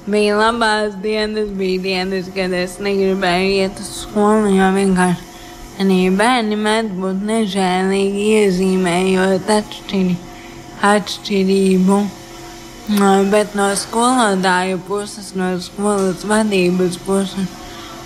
[0.06, 5.26] Bija labās dienas, bija dienas, kad es negribēju iet uz skolu, jo vienkārši
[5.82, 10.14] arī bērni mēdz būt nežēlīgi iezīmējot atšķiri,
[10.92, 11.98] atšķirību.
[12.86, 17.48] Bet no skolotāju puses, no skolas vadības puses,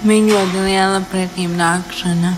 [0.00, 2.32] bija ļoti liela pretīm nākšana.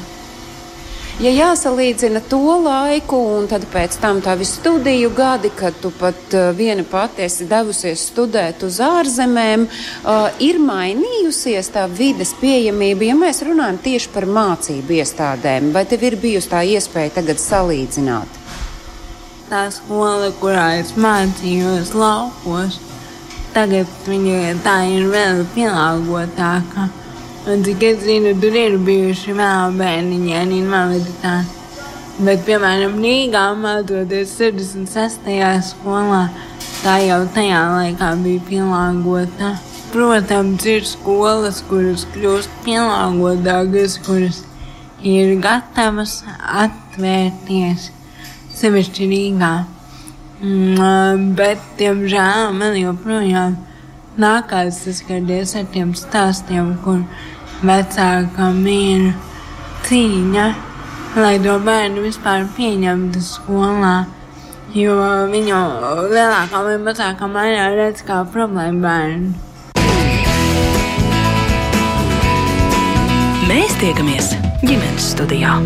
[1.23, 6.83] Ja jāsalīdzina to laiku un pēc tam tavi studiju gadi, kad tu pat uh, viena
[6.83, 13.79] pati esi devusies studēt uz ārzemēm, uh, ir mainījusies tā vides pieejamība, ja mēs runājam
[13.87, 18.42] tieši par mācību iestādēm, vai tev ir bijusi tā iespēja tagad salīdzināt?
[19.53, 22.79] Tā skola, kurā es mācījos laukos,
[23.53, 26.87] tagad viņa tā ir vēl pielāgotāka.
[27.53, 31.61] Un cik es zinu, tur ir bijuši vēl bērniņi ar invaliditāti.
[32.23, 35.29] Bet, piemēram, Rīgā mācoties 66.
[35.73, 36.25] skolā,
[36.81, 39.57] tā jau tajā laikā bija pielāgota.
[39.93, 44.45] Protams, ir skolas, kuras kļūst pielāgotākas, kuras
[45.05, 46.23] ir gatavas
[46.63, 47.91] atvērties
[48.59, 49.53] sevišķi Rīgā.
[50.43, 53.61] Mm, bet, diemžēl, man joprojām
[54.19, 57.05] nākās saskarties ar tiem stāstiem, kur
[57.63, 59.09] vecākam ir
[59.87, 60.51] cīņa
[61.17, 63.95] lai to bērnu vispār pieņemtu skolā.
[64.73, 64.97] Jo
[65.29, 65.59] viņu
[66.09, 69.35] lielākā vai mazākā mērā redz kā problēmu bērnu.
[73.51, 74.33] Mēs tiekamies
[74.65, 75.59] ģimenes studijā.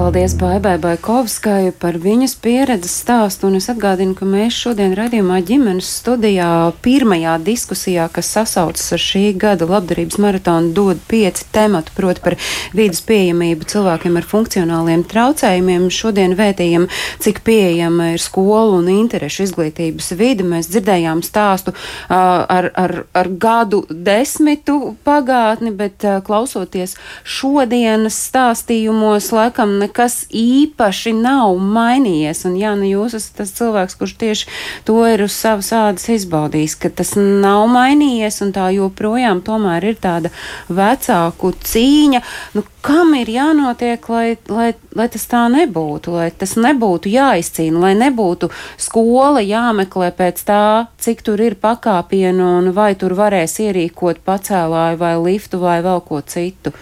[0.00, 5.90] Paldies Baibai Baikovskai par viņas pieredzes stāstu, un es atgādinu, ka mēs šodien redzījumā ģimenes
[6.00, 6.46] studijā
[6.80, 12.36] pirmajā diskusijā, kas sasaucas ar šī gada labdarības maratonu, dod pieci temati, proti par
[12.72, 15.84] vīdas pieejamību cilvēkiem ar funkcionāliem traucējumiem.
[15.92, 16.88] Šodien vētījam,
[17.20, 20.48] cik pieejama ir skolu un interešu izglītības vide.
[20.48, 29.28] Mēs dzirdējām stāstu uh, ar, ar, ar gadu desmitu pagātni, bet uh, klausoties šodienas stāstījumos,
[29.36, 32.44] laikam nekas īpaši nav mainījies.
[32.46, 34.46] Un, jā, nu jūs esat tas cilvēks, kurš tieši
[34.86, 39.98] to ir uz savas ādas izbaudījis, ka tas nav mainījies un tā joprojām tomēr ir
[40.00, 40.30] tāda
[40.68, 42.22] vecāku cīņa.
[42.54, 47.94] Nu, kam ir jānotiek, lai, lai, lai tas tā nebūtu, lai tas nebūtu jāizcīna, lai
[47.98, 50.62] nebūtu skola jāmeklē pēc tā,
[51.02, 56.22] cik tur ir pakāpienu un vai tur varēs ierīkot pacēlāju vai liftu vai vēl ko
[56.22, 56.72] citu.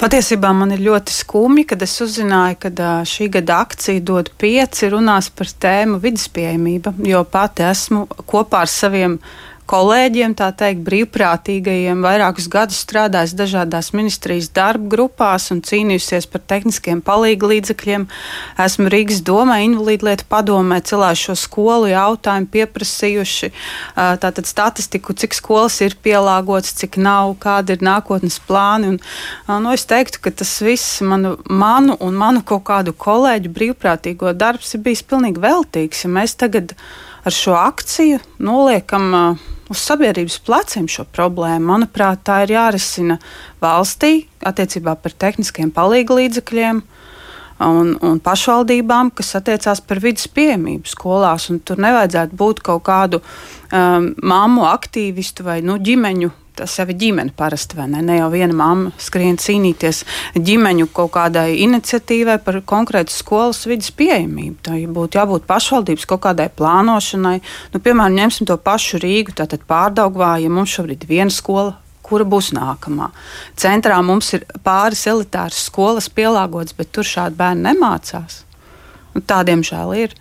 [0.00, 5.30] Patiesībā man ir ļoti skumji, kad es uzzināju, ka šī gada akcija dod pieci runās
[5.32, 9.18] par tēmu vidas pieejamība, jo pati esmu kopā ar saviem
[9.70, 17.02] kolēģiem, tā teikt, brīvprātīgajiem, vairākus gadus strādājis dažādās ministrijas darba grupās un cīnījusies par tehniskiem
[17.06, 18.06] palīgu līdzekļiem.
[18.64, 23.52] Esmu Rīgas domē, invalīdu lietu padomē, cilājuši šo skolu jautājumu, pieprasījuši
[24.24, 28.96] tātad statistiku, cik skolas ir pielāgotas, cik nav, kādi ir nākotnes plāni.
[28.96, 28.98] Un,
[29.62, 34.74] nu, es teiktu, ka tas viss manu, manu un manu kaut kādu kolēģu brīvprātīgo darbs
[34.74, 36.04] ir bijis pilnīgi veltīgs.
[36.06, 36.74] Ja mēs tagad
[37.22, 41.68] ar šo akciju noliekam uh, uz sabiedrības pleciem šo problēmu.
[41.70, 43.20] Manuprāt, tā ir jārisina
[43.62, 46.82] valstī attiecībā par tehniskiem palīdzekļiem.
[47.60, 51.50] Un, un pašvaldībām, kas attiecās par vidas pieejamību skolās.
[51.68, 57.34] Tur nevajadzētu būt kaut kādu um, māmu aktīvistu vai nu, ģimeņu tas jau ir ģimene
[57.36, 58.02] parasti, vai ne?
[58.04, 60.02] Ne jau viena mamma skrien cīnīties
[60.36, 64.56] ģimeņu kaut kādai iniciatīvai par konkrētu skolas vidas pieejamību.
[64.66, 67.36] Tā būtu jābūt pašvaldības kaut kādai plānošanai.
[67.74, 71.78] Nu, piemēram, ņemsim to pašu Rīgu, tātad pārdaugvā, ja mums šobrīd ir viena skola
[72.10, 73.10] kura būs nākamā.
[73.60, 78.42] Centrā mums ir pāris elitāras skolas pielāgotas, bet tur šādi bērni nemācās.
[79.14, 80.16] Un tādiem žēl ir.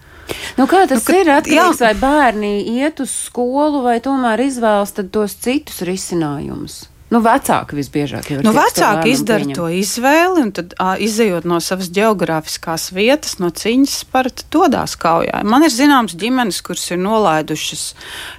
[0.59, 1.89] Nu, kā tas nu, ir atkarīgs, jā.
[1.89, 6.85] vai bērni iet uz skolu, vai tomēr izvēlas tos citus risinājumus?
[7.09, 8.41] Nu, vecāki visbiežāk ir.
[8.45, 9.55] Nu, vecāki izdara pieņem.
[9.57, 15.41] to izvēli, un tad, uh, izējot no savas geogrāfiskās vietas, no cīņas, parasti dodas kaujā.
[15.41, 17.87] Man ir zināms ģimenes, kuras ir nolaidušas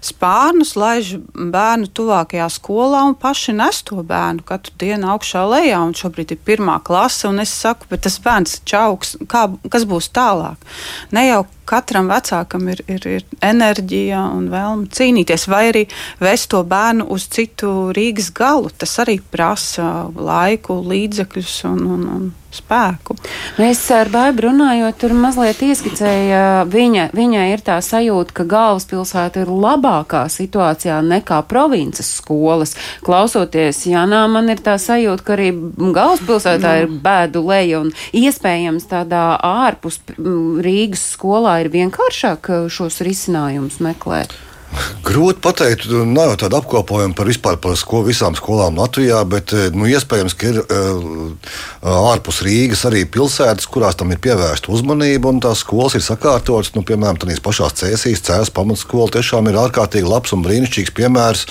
[0.07, 5.83] spārnus, laiž bērnu tuvākajā skolā un paši nes to bērnu katru dienu augšā lejā.
[5.99, 10.63] Šobrīd ir pirmā klase, un es saku, bet tas bērns čauks, kā, kas būs tālāk.
[11.11, 15.87] Ne jau katram vecākam ir, ir, ir enerģija un vēlme cīnīties, vai arī
[16.23, 18.73] vest to bērnu uz citu Rīgas galu.
[18.75, 23.17] Tas arī prasa laiku, līdzekļus un, un, un spēku.
[23.61, 29.53] Mēs ar Bābu runājot, tur mazliet ieskicēja, viņa, viņai ir tā sajūta, ka galvaspilsēta ir
[29.53, 32.77] labākā situācijā nekā provinces skolas.
[33.07, 39.25] Klausoties Janā, man ir tā sajūta, ka arī galvaspilsētā ir bēdu leja un iespējams tādā
[39.47, 44.35] ārpus Rīgas skolā ir vienkāršāk šos risinājumus meklēt.
[45.03, 49.89] Grūti pateikt, nav tāda apkopojuma par vispār par sko, visām skolām Latvijā, bet eh, nu,
[49.91, 55.65] iespējams, ka ir uh, ārpus Rīgas arī pilsētas, kurās tam ir pievērsta uzmanība, un tās
[55.65, 56.71] skolas ir sakārtotas.
[56.77, 61.47] Nu, piemēram, tādās pašās cēsīs, cēlās pamatskola tiešām ir ārkārtīgi labs un brīnišķīgs piemērs,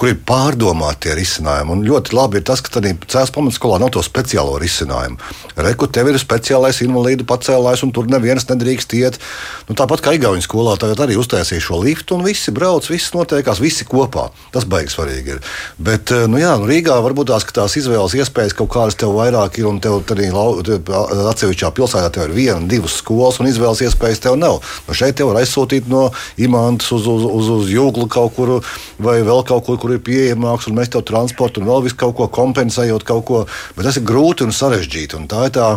[0.00, 1.76] kur ir pārdomāti tie risinājumi.
[1.76, 5.20] Un ļoti labi ir tas, ka tādā cēlās pamatskolā nav to speciālo risinājumu.
[5.60, 9.20] Reku, tev ir speciālais invalīdu pacēlājs, un tur neviens nedrīkst iet.
[9.68, 13.12] Nu, tāpat kā Igaunijas skolā tagad arī uztaisīja šo liftu un visu visi brauc, viss
[13.12, 14.30] notiekās, visi kopā.
[14.52, 15.40] Tas baigs svarīgi ir.
[15.78, 19.58] Bet, eh, nu jā, nu Rīgā varbūt tās, tās izvēles iespējas kaut kādas tev vairāk
[19.58, 24.38] ir, un tev arī atsevišķā pilsētā tev ir viena, divas skolas, un izvēles iespējas tev
[24.40, 24.60] nav.
[24.88, 28.60] Nu šeit tev var aizsūtīt no imantas uz, uz, uz, uz jūglu kaut kur,
[28.98, 32.16] vai vēl kaut kur, kur ir pieejamāks, un mēs tev transportu un vēl visu kaut
[32.16, 33.46] ko kompensējot kaut ko.
[33.76, 35.16] Bet tas ir grūti un sarežģīti.
[35.20, 35.74] Un tā ir tā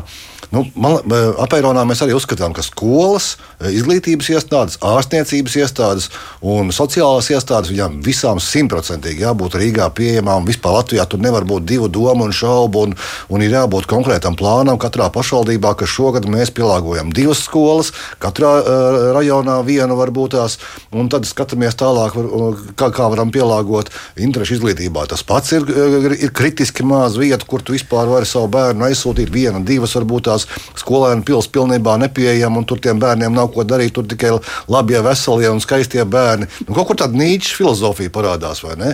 [0.52, 1.00] Nu, man,
[1.44, 6.10] apēronā mēs arī uzskatām, ka skolas, izglītības iestādes, ārstniecības iestādes
[6.44, 10.44] Un sociālās iestādes viņām visām simtprocentīgi jābūt Rīgā pieejamām.
[10.48, 12.96] Vispār Latvijā tur nevar būt divu domu un šaubu, un,
[13.32, 18.98] un ir jābūt konkrētam plānam katrā pašvaldībā, ka šogad mēs pielāgojam divas skolas, katrā uh,
[19.16, 20.58] rajonā vienu varbūt tās,
[20.92, 25.08] un tad skatāmies tālāk, var, kā, kā varam pielāgot interešu izglītībā.
[25.08, 29.32] Tas pats ir, ir, ir kritiski maz vieta, kur tu vispār vari savu bērnu aizsūtīt.
[29.32, 30.48] Viena, divas varbūt tās
[30.80, 33.94] skolēnu pils pilnībā nepieejama, un tur tiem bērniem nav ko darīt.
[33.94, 34.34] Tur tikai
[34.72, 36.50] labie, veselie un skaistie bērni.
[36.68, 38.94] Nu, kaut kur tāda nīča filozofija parādās, vai ne?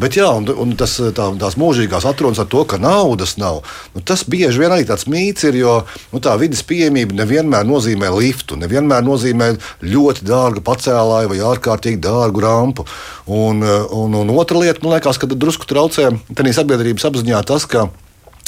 [0.00, 3.62] Bet jā, un, un tas, tā, tās mūžīgās atrunas ar to, ka naudas nav.
[3.94, 5.76] Nu, tas bieži vien arī tāds mīts ir, jo
[6.10, 9.52] nu, tā vidas pieejamība nevienmēr nozīmē liftu, nevienmēr nozīmē
[9.86, 12.86] ļoti dārgu pacēlāju vai ārkārtīgi dārgu rampu.
[13.30, 16.10] Un, un, un otra lieta, man liekas, ka drusku traucē
[16.60, 17.88] sabiedrības apziņā tas, ka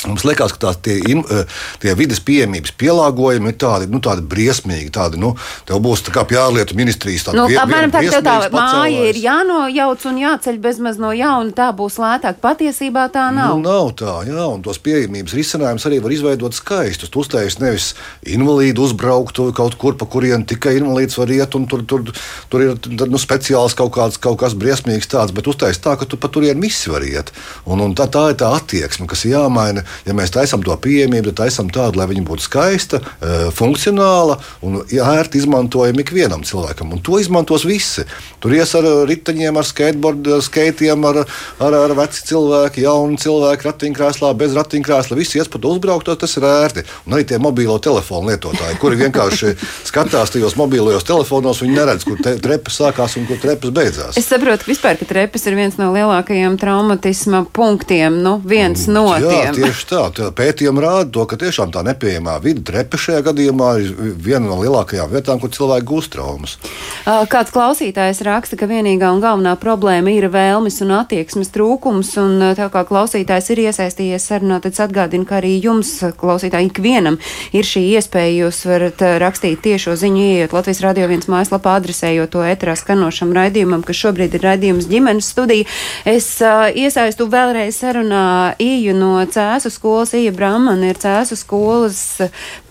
[0.08, 1.44] Mums liekas, ka tās tie, eh,
[1.82, 4.90] tie vidas pieejamības pielāgojumi ir tādi, nu, tādi briesmīgi.
[4.94, 5.34] Tādi, nu,
[5.68, 10.06] tev būs tā kā pie ārlietu ministrijas tāda nu, apmēram tā, tā māja ir jānojauc
[10.10, 12.40] un jāceļ bezmaz no jauna, tā būs lētāk.
[12.42, 13.56] Patiesībā tā nav.
[13.58, 17.12] Nu, nav tā, jā, un tos pieejamības risinājumus arī var izveidot skaistus.
[17.12, 17.88] Tu uztaisīsi nevis
[18.26, 22.04] invalīdu uzbrauktu kaut kur, pa kurien tikai invalīds var iet, un tur, tur,
[22.50, 26.18] tur ir nu, speciāls kaut, kāds, kaut kas briesmīgs tāds, bet uztaisīt tā, ka tu
[26.18, 27.32] pa turien visi var iet.
[27.66, 31.46] Un, un tā, tā ir tā attieksme, kas jāmaina ja mēs taisām to pieejamību, tad
[31.46, 36.94] taisām tādu, lai viņa būtu skaista, e, funkcionāla un ērti izmantojama ikvienam cilvēkam.
[36.96, 38.06] Un to izmantos visi.
[38.42, 41.22] Tur ies ar riteņiem, ar skateboardiem, ar skaitiem, ar,
[41.62, 45.18] ar, ar veci cilvēki, jauni cilvēki, ratiņkrēslā, bez ratiņkrēsla.
[45.18, 46.86] Visi ies pat uzbraukt, tas ir ērti.
[47.06, 49.54] Un arī tie mobilo telefonu lietotāji, kuri vienkārši
[49.90, 54.18] skatās tajos mobilajos telefonos, viņi neredz, kur trepas sākās un kur trepas beidzās.
[54.20, 58.20] Es saprotu, ka vispār ka trepas ir viens no lielākajiem traumatisma punktiem.
[58.22, 59.58] Nu, viens no Jā, tiem.
[59.58, 64.14] Tieši tā, tā pētījumi rāda to, ka tiešām tā nepieejamā vide trepe šajā gadījumā ir
[64.22, 66.56] viena no lielākajām vietām, kur cilvēki gūst traumas.
[67.04, 72.68] Kāds klausītājs raksta, ka vienīgā un galvenā problēma ir vēlmes un attieksmes trūkums, un tā
[72.72, 77.18] kā klausītājs ir iesaistījies sarunā, tad atgādinu, ka arī jums, klausītāji, ikvienam
[77.52, 78.32] ir šī iespēja.
[78.42, 83.84] Jūs varat rakstīt tiešo ziņu, ieiet Latvijas radio viens mājaslapā, adresējot to eterā skanošam raidījumam,
[83.86, 85.68] kas šobrīd ir raidījums ģimenes studija.
[86.08, 88.24] Es uh, iesaistu vēlreiz sarunā
[88.62, 90.12] īju no Cēsu skolas.
[90.16, 91.98] Ija Bramana ir Cēsu skolas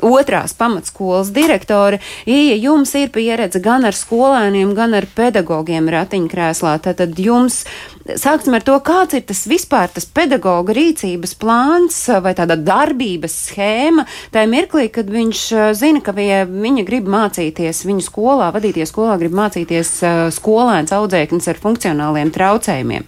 [0.02, 2.02] otrās pamatskolas direktore.
[2.26, 6.76] Ija, jums ir pieredze gan ar skolēniem, gan ar pedagogiem ratiņkrēslā.
[6.86, 7.64] Tātad jums,
[8.06, 14.06] sāksim ar to, kāds ir tas vispār tas pedagoga rīcības plāns vai tāda darbības schēma
[14.34, 15.46] tajā mirklī, kad viņš
[15.78, 19.98] zina, ka ja viņa grib mācīties, viņa skolā, vadīties skolā, grib mācīties
[20.38, 23.08] skolēns audzēknis ar funkcionāliem traucējumiem.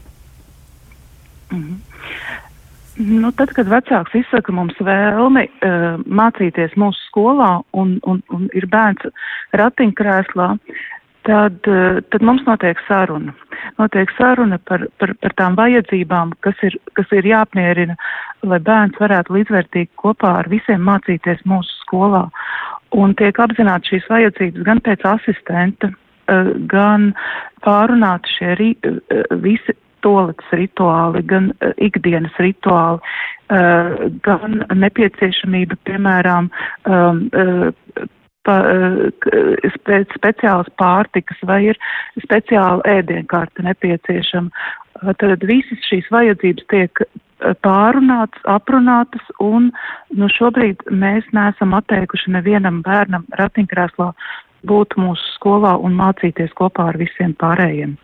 [1.53, 1.77] Mm -hmm.
[2.97, 8.67] Nu, tad, kad vecāks izsaka mums vēlmi uh, mācīties mūsu skolā un, un, un ir
[8.69, 9.07] bērns
[9.57, 10.49] ratiņkrēslā,
[11.25, 13.33] tad, uh, tad mums notiek saruna.
[13.81, 17.97] Notiek saruna par, par, par tām vajadzībām, kas ir, kas ir jāapmierina,
[18.45, 22.27] lai bērns varētu līdzvērtīgi kopā ar visiem mācīties mūsu skolā.
[22.93, 27.15] Un tiek apzināti šīs vajadzības gan pēc asistenta, uh, gan
[27.65, 28.69] pārunāti šie rī,
[29.41, 29.73] visi
[30.05, 33.01] tolets rituāli, gan uh, ikdienas rituāli,
[33.49, 36.51] uh, gan nepieciešamība, piemēram,
[36.89, 38.07] um, uh,
[38.43, 38.55] pa,
[39.77, 41.79] spēc speciālas pārtikas vai ir
[42.23, 44.51] speciāla ēdienkarte nepieciešama.
[45.19, 47.03] Tad visas šīs vajadzības tiek
[47.65, 49.71] pārunātas, aprunātas, un
[50.15, 54.11] nu, šobrīd mēs neesam atteikuši nevienam bērnam ratiņkrēslā
[54.69, 57.97] būt mūsu skolā un mācīties kopā ar visiem pārējiem.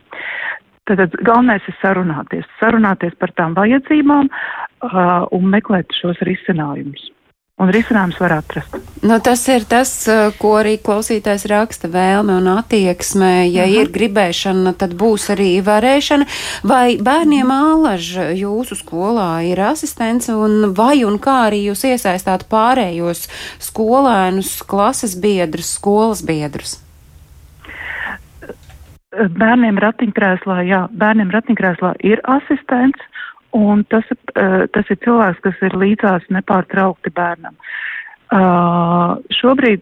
[0.89, 7.11] Tad galvenais ir sarunāties, sarunāties par tām vajadzībām uh, un meklēt šos risinājumus.
[7.59, 8.77] Un risinājums var atrast.
[9.03, 9.91] Nu, tas ir tas,
[10.39, 13.49] ko arī klausītājs raksta vēlme un attieksme.
[13.51, 13.81] Ja uh -huh.
[13.81, 16.25] ir gribēšana, tad būs arī varēšana.
[16.63, 23.27] Vai bērniem ālaž jūsu skolā ir asistents un vai un kā arī jūs iesaistāt pārējos
[23.59, 26.88] skolēnus, klases biedrus, skolas biedrus?
[29.09, 33.01] Bērniem ratiņkrēslā, jā, bērniem ratiņkrēslā ir asistents,
[33.57, 37.55] un tas, uh, tas ir cilvēks, kas ir līdzās nepārtraukti bērnam.
[38.29, 39.81] Uh, šobrīd,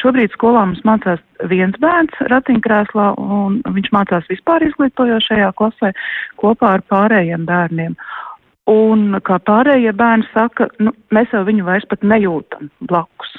[0.00, 1.20] šobrīd skolā mums mācās
[1.52, 5.92] viens bērns ratiņkrēslā, un viņš mācās vispār izglītojošajā klasē
[6.40, 7.98] kopā ar pārējiem bērniem.
[8.72, 13.36] Un kā pārējie bērni saka, nu, mēs jau viņu vairs pat nejūtam blakus.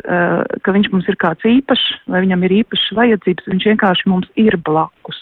[0.00, 4.28] Eh, ka viņš mums ir kāds īpašs, vai viņam ir īpašas vajadzības, viņš vienkārši mums
[4.40, 5.18] ir blakus.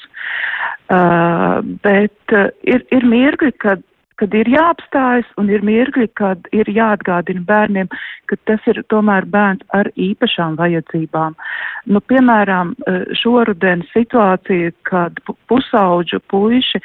[0.88, 3.84] Uh, bet uh, ir, ir mirkļi, kad
[4.18, 7.90] kad ir jāapstājas un ir mirkļi, kad ir jāatgādina bērniem,
[8.26, 11.36] ka tas ir tomēr bērns ar īpašām vajadzībām.
[11.86, 12.74] Nu, piemēram,
[13.20, 16.82] šoruden situācija, kad pusauģu puiši,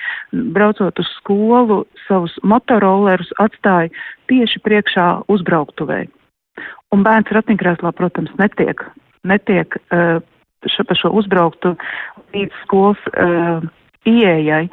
[0.54, 3.90] braucot uz skolu, savus motorollerus atstāja
[4.30, 6.06] tieši priekšā uzbrauktuvei.
[6.94, 8.84] Un bērns ratiņkrēslā, protams, netiek,
[9.26, 10.20] netiek uh,
[10.70, 11.74] šo, pa šo uzbrauktu
[12.36, 13.66] līdz skolas uh,
[14.10, 14.68] ieejai.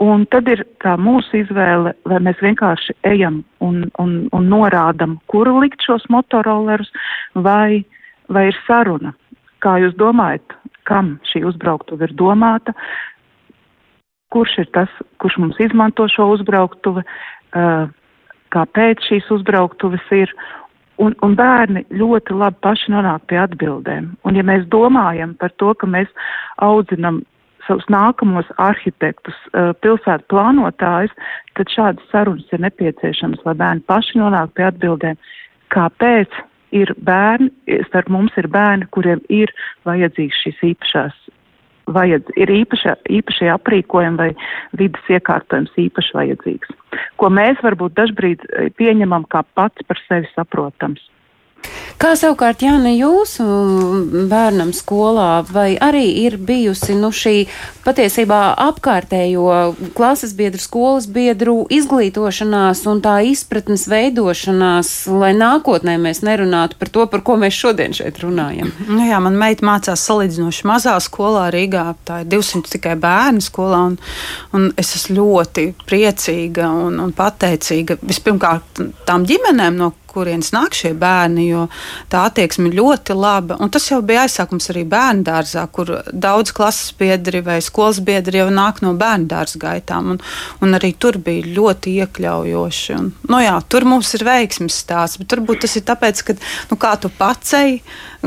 [0.00, 5.50] Un tad ir tā mūsu izvēle, vai mēs vienkārši ejam un, un, un norādam, kur
[5.60, 6.88] likt šos motorollerus,
[7.34, 7.84] vai,
[8.32, 9.12] vai ir saruna.
[9.60, 10.56] Kā jūs domājat,
[10.88, 12.72] kam šī uzbrauktuve ir domāta,
[14.32, 17.90] kurš ir tas, kurš mums izmanto šo uzbrauktuvi, uh,
[18.54, 20.32] kāpēc šīs uzbrauktuves ir,
[21.00, 24.10] Un, un bērni ļoti labi paši nonāk pie atbildēm.
[24.28, 26.10] Un ja mēs domājam par to, ka mēs
[26.60, 27.22] audzinam
[27.66, 31.12] savus nākamos arhitektus, uh, pilsētu plānotājus,
[31.56, 35.20] tad šādas sarunas ir nepieciešamas, lai bērni paši nonāk pie atbildēm,
[35.72, 36.40] kāpēc
[36.76, 37.50] ir bērni,
[37.88, 39.52] starp mums ir bērni, kuriem ir
[39.88, 41.16] vajadzīgs šīs īpašās,
[41.94, 44.30] vajadz, ir īpaša, īpašie aprīkojumi vai
[44.78, 46.74] vidas iekārtojums īpaši vajadzīgs,
[47.20, 48.46] ko mēs varbūt dažbrīd
[48.78, 51.02] pieņemam kā pats par sevi saprotams.
[52.00, 53.44] Kā savukārt, Jāni, jūsu
[54.30, 57.42] bērnam skolā, vai arī ir bijusi nu, šī
[57.84, 66.80] patiesībā apkārtējo klases biedru, skolas biedru izglītošanās un tā izpratnes veidošanās, lai nākotnē mēs nerunātu
[66.80, 68.72] par to, par ko mēs šodien šeit runājam?
[68.88, 73.84] Nu jā, man meita mācās salīdzinoši mazā skolā Rīgā, tā ir 200 tikai bērnu skolā,
[73.92, 74.00] un,
[74.56, 80.92] un es esmu ļoti priecīga un, un pateicīga vispirmkārt tām ģimenēm, no kurienes nāk šie
[80.98, 81.66] bērni, jo
[82.12, 83.58] tā attieksme ir ļoti laba.
[83.62, 88.42] Un tas jau bija aizsākums arī bērnu dārzā, kur daudz klases biedri vai skolas biedri
[88.42, 90.14] jau nāk no bērnu dārza gaitām.
[90.14, 90.22] Un,
[90.64, 92.98] un arī tur bija ļoti iekļaujoši.
[92.98, 96.38] Un, nu jā, tur mums ir veiksmes stāsts, bet turbūt tas ir tāpēc, ka
[96.70, 97.80] nu, kā tu pacēji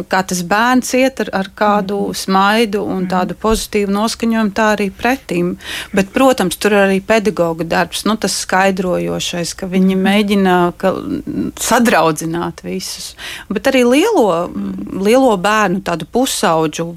[0.09, 2.17] kā tas bērns iet ar, ar kādu mm.
[2.17, 5.53] smaidu un tādu pozitīvu noskaņojumu, tā arī pretīm.
[5.93, 10.93] Bet, protams, tur arī pedagoga darbs, nu, tas skaidrojošais, ka viņi mēģina ka,
[11.73, 13.13] sadraudzināt visus.
[13.51, 14.27] Bet arī lielo,
[15.03, 16.87] lielo bērnu, tādu pusauģu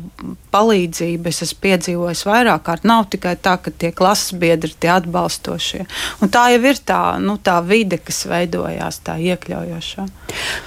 [0.54, 2.86] palīdzību es esmu piedzīvojis vairāk kārt.
[2.88, 5.84] Nav tikai tā, ka tie klases biedri ir tie atbalstošie.
[6.24, 10.06] Un tā jau ir tā, nu, tā vide, kas veidojās, tā iekļaujošā.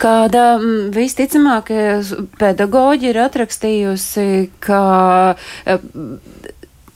[0.02, 0.46] Kāda
[0.96, 1.74] visticamāk
[2.40, 4.30] pedagoģi ir atrakstījusi,
[4.64, 4.84] ka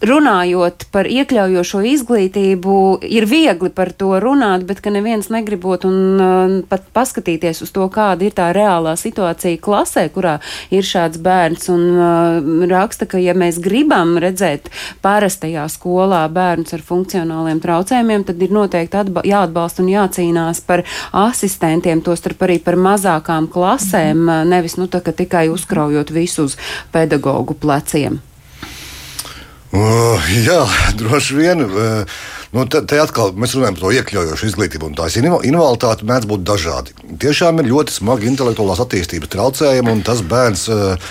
[0.02, 2.76] runājot par iekļaujošo izglītību,
[3.06, 7.86] ir viegli par to runāt, bet ka neviens negribot un uh, pat paskatīties uz to,
[7.94, 10.40] kāda ir tā reālā situācija klasē, kurā
[10.74, 11.70] ir šāds bērns.
[11.74, 14.72] Un uh, raksta, ka ja mēs gribam redzēt
[15.06, 20.84] parastajā skolā bērnus ar funkcionāliem traucējumiem, tad ir noteikti jāatbalsta un jācīnās par
[21.24, 24.54] asistentiem, tostarp arī par mazākām klasēm, mm -hmm.
[24.56, 26.58] nevis nu, tā, tikai uzkraujot visu uz
[26.92, 28.22] pedagoģu pleciem.
[29.74, 30.60] Uh, jā,
[31.00, 31.64] droši vien.
[31.66, 32.06] Uh,
[32.54, 36.44] Nu, te, te atkal mēs runājam par to iekļaujošu izglītību, un tās invaliditāte mēdz būt
[36.46, 36.92] dažādi.
[37.18, 41.08] Tiešām ir ļoti smagi intelektuālās attīstības traucējumi, un tas bērns uh,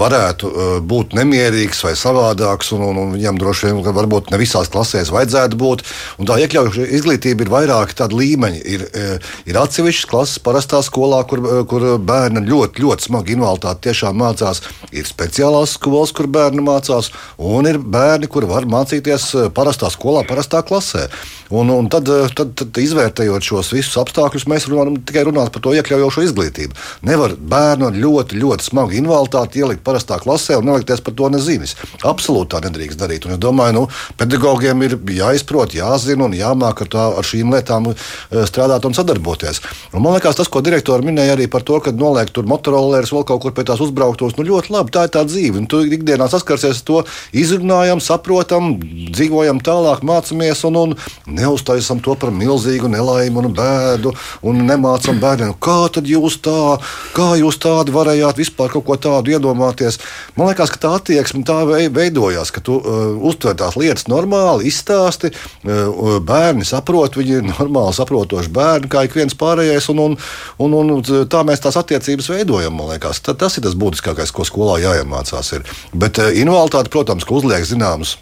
[0.00, 4.70] varētu uh, būt nemierīgs vai savādāks, un, un, un viņam droši vien varbūt ne visās
[4.72, 5.84] klasēs vajadzētu būt.
[6.22, 8.64] Un tā iekļaujoša izglītība ir vairāki tādi līmeņi.
[8.72, 14.16] Ir, uh, ir atsevišķas klases parastā skolā, kur, kur bērni ļoti, ļoti smagi invaliditāti tiešām
[14.24, 14.64] mācās.
[14.96, 20.64] Ir speciālās skolas, kur bērni mācās, un ir bērni, kuri var mācīties parastā skolā, parastā
[20.64, 21.08] klasē klasē.
[21.50, 25.62] Un, un tad, eh, tad, tad, izvērtējot šos visus apstākļus, mēs runājam tikai runāt par
[25.64, 26.76] to iekļaujošo izglītību.
[27.08, 31.72] Nevar bērnu ar ļoti, ļoti smagu invaliditāti ielikt parastā klasē un nelikties par to nezinis.
[32.04, 33.24] Absolūti tā nedrīkst darīt.
[33.24, 33.84] Un es domāju, nu,
[34.20, 39.62] pedagogiem ir jāizprot, jāzina un jāmāk ar, tā, ar šīm lietām eh, strādāt un sadarboties.
[39.94, 43.24] Un man liekas, tas, ko direktori minēja arī par to, ka noliek tur motorollerus vēl
[43.24, 45.62] kaut kur pie tās uzbrauktos, nu ļoti labi, tā ir tā dzīve.
[45.62, 47.00] Un tu ikdienā saskarsies ar to,
[47.32, 48.74] izrunājam, saprotam,
[49.16, 54.12] dzīvojam tālāk, mācāmies un, un neuztaisam to par milzīgu nelaimi un bēdu
[54.46, 56.78] un nemācam bērniem, kā tad jūs tā,
[57.16, 59.98] kā jūs tādi varējāt vispār kaut ko tādu iedomāties.
[60.36, 61.60] Man liekas, ka tā attieksme tā
[61.94, 67.96] veidojās, ka tu uh, uztver tās lietas normāli, izstāsti, uh, bērni saprot, viņi ir normāli
[67.96, 72.76] saprotoši bērni, kā ik viens pārējais, un, un, un, un tā mēs tās attiecības veidojam,
[72.78, 73.22] man liekas.
[73.28, 75.52] Tas ir tas būtiskākais, ko skolā jāiemācās.
[75.58, 75.76] Ir.
[75.96, 78.16] Bet uh, invaliditāte, protams, uzliek zināmas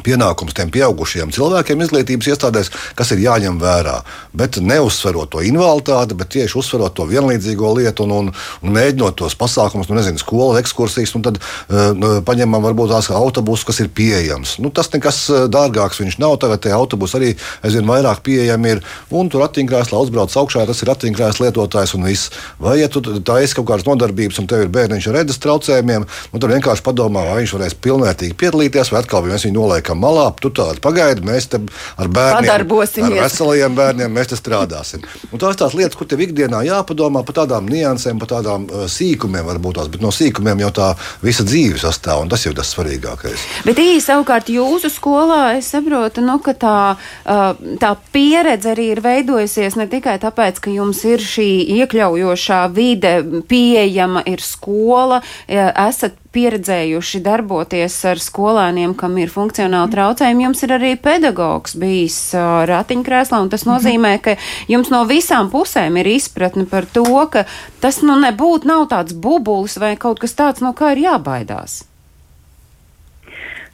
[0.00, 3.98] pienākums tiem pieaugušiem cilvēkiem izglītības iestādēs, kas ir jāņem vērā.
[4.32, 8.30] Bet neuzsverot to invaliditāti, bet tieši uzsverot to vienlīdzīgo lietu un, un,
[8.62, 13.66] un mēģinot tos pasākumus, nu, nezinu, skolas ekskursijas, un tad uh, paņemam varbūt tās autobusus,
[13.68, 14.56] kas ir pieejams.
[14.64, 16.38] Nu, tas nekas eh, dārgāks viņš nav.
[16.42, 17.30] Tagad tie autobusi arī
[17.66, 18.82] aizvien vairāk pieejami ir.
[19.12, 22.32] Un tur ratiņkrēslā uzbrauc augšā, tas ir ratiņkrēsla lietotājs un viss.
[22.62, 26.40] Vai ja tu taisi kaut kādas nodarbības un tev ir bērniņš ar redzes traucējumiem, nu,
[26.40, 29.36] tad vienkārši padomā, vai viņš varēs pilnvērtīgi piedalīties, vai atkal viņu
[29.82, 31.60] noliekam malā, tu tādu pagaidi, mēs te
[31.96, 35.02] ar bērniem, ar veselajiem bērniem, mēs te strādāsim.
[35.32, 39.44] Un tās tās lietas, kur tev ikdienā jāpadomā par tādām niansēm, par tādām uh, sīkumiem,
[39.46, 40.88] varbūt tās, bet no sīkumiem jau tā
[41.22, 43.46] visa dzīve sastāv, un tas ir tas svarīgākais.
[43.66, 46.78] Bet īsi savukārt jūsu skolā es saprotu, nu, ka tā,
[47.26, 53.18] uh, tā pieredze arī ir veidojusies ne tikai tāpēc, ka jums ir šī iekļaujošā vide
[53.48, 60.92] pieejama, ir skola, esat pieredzējuši darboties ar skolēniem, kam ir funkcionāli traucējumi, jums ir arī
[61.00, 64.36] pedagogs bijis uh, ratiņkrēslā, un tas nozīmē, ka
[64.72, 67.46] jums no visām pusēm ir izpratne par to, ka
[67.84, 71.82] tas nu nebūtu nav tāds bubulis vai kaut kas tāds, no kā ir jābaidās.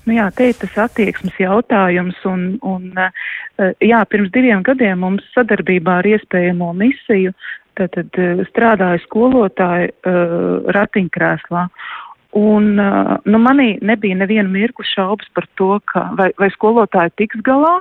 [0.08, 2.86] Nu jā, te ir tas attieksmes jautājums, un, un
[3.84, 7.34] jā, pirms diviem gadiem mums sadarbībā ar iespējamo misiju
[7.76, 8.16] tad,
[8.48, 11.66] strādāja skolotāji uh, ratiņkrēslā.
[12.36, 12.74] Un,
[13.24, 15.78] nu, manī nebija neviena mirkli šaubas par to,
[16.18, 17.78] vai, vai skolotāji tiks galā,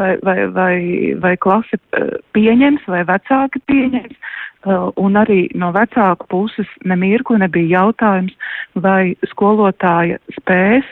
[0.00, 0.78] vai, vai, vai,
[1.22, 1.78] vai klase
[2.34, 4.18] pieņems, vai vecāki pieņems.
[4.98, 8.34] Un arī no vecāku puses nemirkli nebija jautājums,
[8.74, 10.88] vai skolotāja spēs,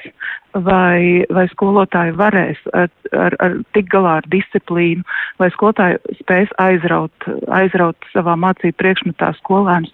[0.55, 5.03] vai, vai skolotāji varēs ar, ar, ar tik galā ar disciplīnu,
[5.43, 9.91] vai skolotāji spēs aizraut, aizraut savā mācību priekšmetā skolēnus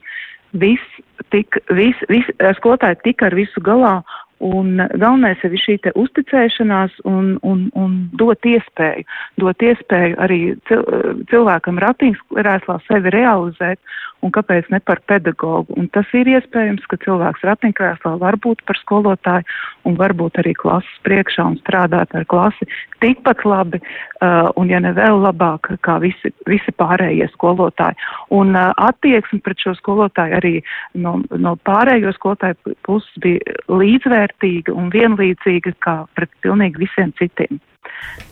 [0.53, 2.29] viss tik, vis, vis,
[2.59, 3.99] skolotāji tika ar visu galā,
[4.45, 9.07] un galvenais ir šī te uzticēšanās un, un, un dot iespēju,
[9.43, 10.41] dot iespēju arī
[10.71, 10.85] cil,
[11.33, 13.81] cilvēkam ratiņkrēslā sevi realizēt,
[14.25, 15.75] un kāpēc ne par pedagogu.
[15.79, 19.47] Un tas ir iespējams, ka cilvēks ratiņkrēslā var būt par skolotāju
[19.89, 22.69] un varbūt arī klases priekšā un strādāt ar klasi
[23.03, 27.99] tikpat labi, uh, un ja ne vēl labāk, kā visi, visi pārējie skolotāji.
[28.35, 30.55] Un uh, attieksme pret šo skolotāju arī
[30.99, 37.63] no, no pārējo skolotāju puses bija līdzvērtīga un vienlīdzīga kā pret pilnīgi visiem citiem.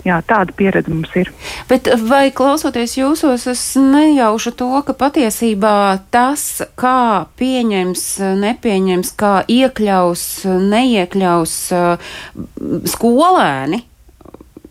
[0.06, 1.32] Jā, tāda pieredze mums ir.
[1.66, 5.72] Bet vai klausoties jūsos, es nejaušu to, ka patiesībā
[6.14, 6.44] tas,
[6.78, 8.04] kā pieņems,
[8.44, 12.14] nepieņems, kā iekļaus, neiekļaus uh,
[12.94, 13.82] skolēni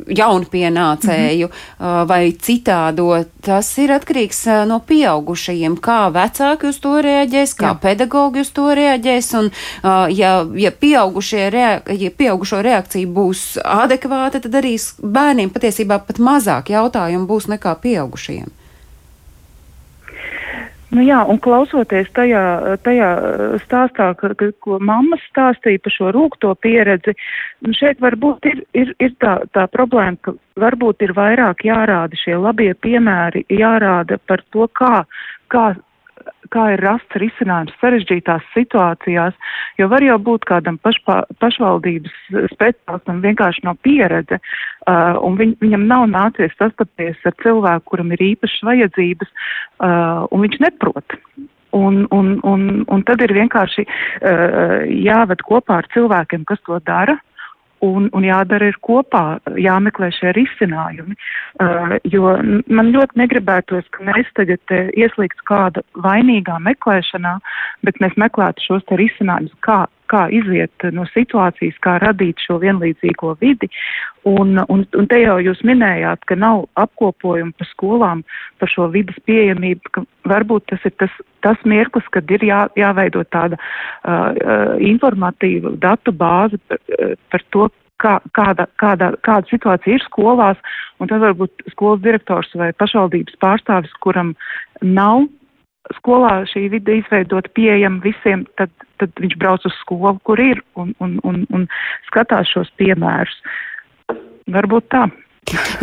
[0.08, 2.08] jaunu pienācēju mm -hmm.
[2.08, 3.26] vai citādo.
[3.41, 7.80] Tas ir atkarīgs no pieaugušajiem, kā vecāki uz to reaģēs, kā Jā.
[7.82, 9.34] pedagogi uz to reaģēs.
[9.39, 9.51] Un,
[10.10, 10.72] ja, ja,
[11.49, 17.76] rea, ja pieaugušo reakcija būs adekvāta, tad arī bērniem patiesībā pat mazāk jautājumu būs nekā
[17.82, 18.64] pieaugušajiem.
[20.96, 22.41] Nu jā, un klausoties tajā,
[22.86, 23.10] tajā
[23.66, 27.16] stāstā, ka, ka, ko mammas stāstīja par šo rūkto pieredzi,
[27.66, 32.38] nu šeit varbūt ir, ir, ir tā, tā problēma, ka varbūt ir vairāk jārāda šie
[32.39, 35.04] labie piemēri, jārāda par to, kā,
[35.52, 35.66] kā
[36.54, 39.34] kā ir rasts risinājums sarežģītās situācijās,
[39.80, 42.16] jo var jau būt kādam pašpā, pašvaldības
[42.54, 48.26] speciālistam vienkārši no pieredze, uh, un viņ, viņam nav nācies sastapties ar cilvēku, kuram ir
[48.32, 49.36] īpašas vajadzības,
[49.80, 51.20] uh, un viņš neprot.
[51.76, 57.18] Un, un, un, un tad ir vienkārši uh, jāved kopā ar cilvēkiem, kas to dara,
[57.84, 61.17] un, un jādara ir kopā, jāmeklē šie risinājumi.
[61.59, 62.36] Uh, jo
[62.67, 67.38] man ļoti negribētos, ka mēs tagad uh, ieslīgtu kāda vainīgā meklēšanā,
[67.88, 73.70] bet mēs meklētu šos risinājumus, kā, kā iziet no situācijas, kā radīt šo vienlīdzīgo vidi.
[74.26, 78.24] Un, un, un te jau jūs minējāt, ka nav apkopojumu par skolām
[78.62, 81.14] par šo vidas pieejamību, varbūt tas ir tas,
[81.45, 86.82] tas mirklis, kad ir jā, jāveido tāda uh, informatīva datu bāze par,
[87.30, 87.70] par to,
[88.01, 90.60] kā, kāda, kāda, kāda situācija ir skolās,
[90.99, 94.34] un tad varbūt skolas direktors vai pašvaldības pārstāvis, kuram
[94.82, 95.28] nav
[96.00, 98.72] skolā šī vide izveidot pieejama visiem, tad,
[99.02, 101.68] tad viņš brauc uz skolu, kur ir, un, un, un, un
[102.10, 103.38] skatās šos piemērus.
[104.52, 105.08] Varbūt tā.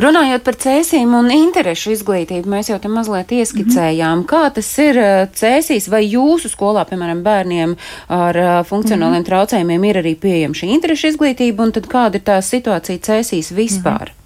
[0.03, 4.31] Runājot par cēsīm un interešu izglītību, mēs jau te mazliet ieskicējām, mm -hmm.
[4.33, 7.77] kā tas ir eh, cēsīs, vai jūsu skolā, piemēram, bērniem
[8.09, 9.29] ar eh, funkcionāliem mm -hmm.
[9.29, 14.11] traucējumiem ir arī pieejama šī interešu izglītība, un tad kāda ir tā situācija cēsīs vispār?
[14.11, 14.22] Mm -hmm.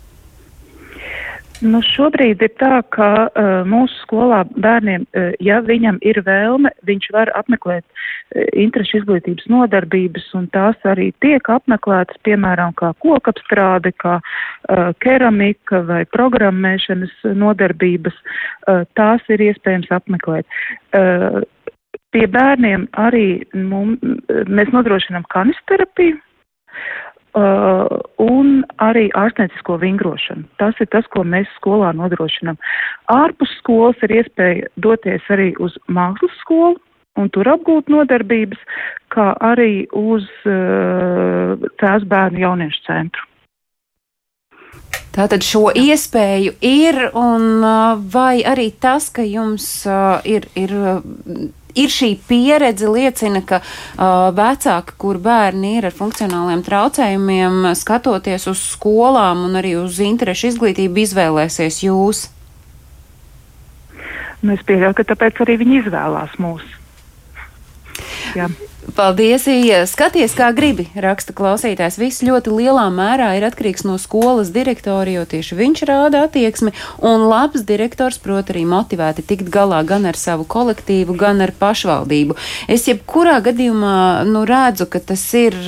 [1.64, 7.06] Nu, šobrīd ir tā, ka uh, mūsu skolā bērniem, uh, ja viņam ir vēlme, viņš
[7.14, 14.18] var apmeklēt uh, interešu izglītības nodarbības, un tās arī tiek apmeklētas, piemēram, kā kokapstrāde, kā
[14.20, 18.20] uh, keramika vai programmēšanas nodarbības.
[18.68, 20.44] Uh, tās ir iespējams apmeklēt.
[20.92, 21.40] Uh,
[22.12, 26.20] pie bērniem arī mums, mēs nodrošinām kanisterapiju
[27.36, 27.84] uh,
[28.22, 30.46] un arī ārstniecisko vingrošanu.
[30.60, 32.58] Tas ir tas, ko mēs skolā nodrošinām.
[33.12, 36.80] Ārpus skolas ir iespēja doties arī uz mākslas skolu
[37.16, 38.60] un tur apgūt nodarbības,
[39.12, 43.24] kā arī uz uh, tās bērnu jauniešu centru.
[45.16, 50.74] Tātad šo iespēju ir, un uh, vai arī tas, ka jums uh, ir, ir
[51.76, 58.62] ir šī pieredze liecina, ka uh, vecāki, kur bērni ir ar funkcionāliem traucējumiem, skatoties uz
[58.76, 62.26] skolām un arī uz interešu izglītību, izvēlēsies jūs?
[64.42, 66.64] Nu, es pieļauju, ka tāpēc arī viņi izvēlās mūs.
[68.36, 68.50] Jā.
[68.94, 69.80] Paldies, Ija.
[69.88, 71.98] Skaties, kā gribi, raksta klausītājs.
[71.98, 76.70] Viss ļoti lielā mērā ir atkarīgs no skolas direktora, jo tieši viņš rāda attieksmi,
[77.02, 82.38] un labs direktors prot arī motivēti tikt galā gan ar savu kolektīvu, gan ar pašvaldību.
[82.70, 83.96] Es jebkurā gadījumā
[84.30, 85.58] nu, redzu, ka tas ir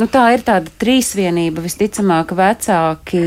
[0.00, 3.20] Nu, tā ir tāda trīsvienība, visticamāk, vecāki,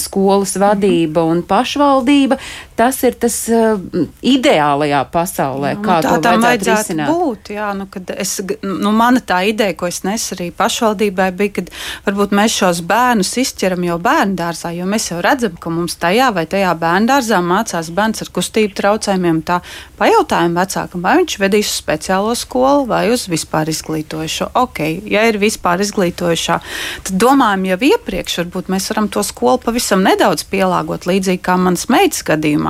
[0.00, 2.38] skolas vadība un pašvaldība.
[2.76, 3.80] Tas ir tas uh,
[4.20, 7.08] ideālajā pasaulē, nu, kā tā tam vajadzētu risināt.
[7.08, 7.50] būt.
[7.56, 11.64] Jā, nu, es, nu, mana tā ideja, ko es nesu arī pašvaldībai, bija, ka
[12.08, 16.28] varbūt mēs šos bērnus izķeram jau bērnu dārzā, jo mēs jau redzam, ka mums tajā
[16.36, 19.40] vai tajā bērnu dārzā mācās bērns ar kustību traucējumiem.
[19.48, 19.62] Tā
[19.96, 24.50] pajautājam vecākam, vai viņš vedīs uz speciālo skolu vai uz vispār izglītojušo.
[24.66, 26.60] Ok, ja ir vispār izglītojušā,
[27.08, 31.88] tad domājam jau iepriekš, varbūt mēs varam to skolu pavisam nedaudz pielāgot, līdzīgi kā manas
[31.92, 32.65] meitas gadījumā.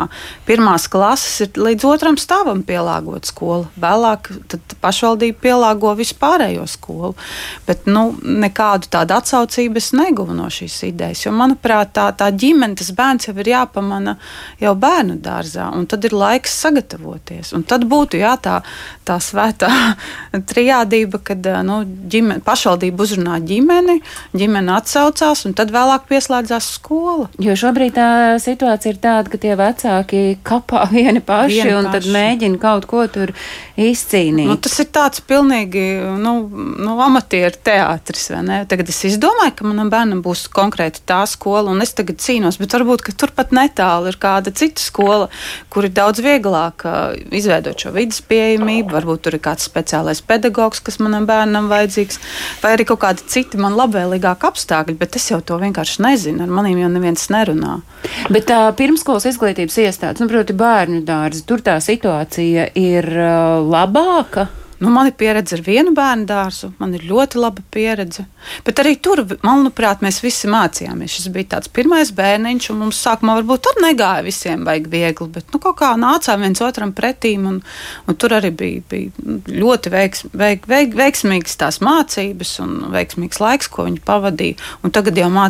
[0.47, 4.31] Pirmās klases ir līdz otram stāvam pielāgot skolu, vēlāk
[4.83, 7.15] pašvaldība pielāgo vispārējo skolu.
[7.67, 12.77] Bet nu, nekādu tādu atsaucību es neguvu no šīs idejas, jo manuprāt, tā, tā ģimene,
[12.79, 14.17] tas bērns jau ir jāpamana
[14.63, 17.53] jau bērnu dārzā, un tad ir laiks sagatavoties.
[17.57, 18.61] Un tad būtu jā, tā,
[19.07, 19.71] tā svētā
[20.53, 23.99] trijādība, kad nu, ģimene, pašvaldība uzrunā ģimeni,
[24.37, 27.29] ģimene atsaucās, un tad vēlāk pieslēdzās skola.
[27.43, 28.09] Jo šobrīd tā
[28.43, 29.55] situācija ir tāda, ka tie
[29.87, 31.95] vecāki kapā vieni paši vieni un paši.
[31.97, 33.33] tad mēģina kaut ko tur
[33.81, 34.49] izcīnīt.
[34.49, 35.85] Nu, tas ir tāds pilnīgi
[36.21, 38.61] nu, nu, amatieru teātris, vai ne?
[38.69, 42.77] Tagad es izdomāju, ka manam bērnam būs konkrēti tā skola, un es tagad cīnos, bet
[42.77, 45.31] varbūt, ka turpat netālu ir kāda cita skola,
[45.73, 46.87] kur ir daudz vieglāk
[47.37, 52.21] izveidot šo vidas pieejamību, varbūt tur ir kāds speciālais pedagogs, kas manam bērnam vajadzīgs,
[52.63, 56.43] vai arī kaut kā kādi citi man labvēlīgāki apstākļi, bet es jau to vienkārši nezinu.
[56.43, 57.77] Ar maniem jau neviens nerunā.
[58.33, 64.49] Bet tā pirmskolas izglītības iestādes, nu, proti, bērnu dārzi, tur tā situācija ir uh, labāka.
[64.79, 68.27] Nu, man ir pieredze ar vienu bērnu dārzu, man ir ļoti laba pieredze.
[68.67, 71.15] Bet arī tur, manuprāt, mēs visi mācījāmies.
[71.17, 75.49] Šis bija tāds pirmais bērniņš, un mums sākumā varbūt tur negāja visiem vajag viegli, bet
[75.55, 77.61] nu, kaut kā nācām viens otram pretīm, un,
[78.05, 83.73] un tur arī bija, bija ļoti veiks, veik, veik, veiksmīgas tās mācības un veiksmīgs laiks,
[83.73, 84.61] ko viņi pavadīja.
[84.85, 85.49] Un tagad jau mā,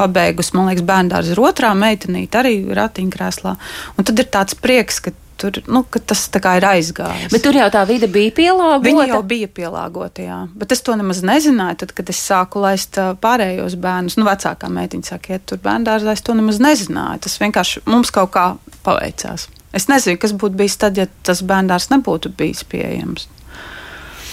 [0.00, 3.58] pabeigus, man liekas, bērnu dārza ir otrā meitenīte arī ratiņkrēslā.
[3.98, 5.12] Un tad ir tāds prieks, ka
[5.42, 7.32] tur, nu, tas ir aizgājis.
[7.32, 8.84] Bet tur jau tā vide bija pielāgota.
[8.86, 10.38] Viņa jau bija pielāgota, jā.
[10.58, 14.18] Bet es to nemaz nezināju, tad, kad es sāku laist pārējos bērnus.
[14.20, 17.24] Nu, vecākā meitiņa saka, iet tur bērngārzā, es to nemaz nezināju.
[17.26, 18.46] Tas vienkārši mums kaut kā
[18.86, 19.48] paveicās.
[19.72, 23.28] Es nezinu, kas būtu bijis tad, ja tas bērngārs nebūtu bijis pieejams.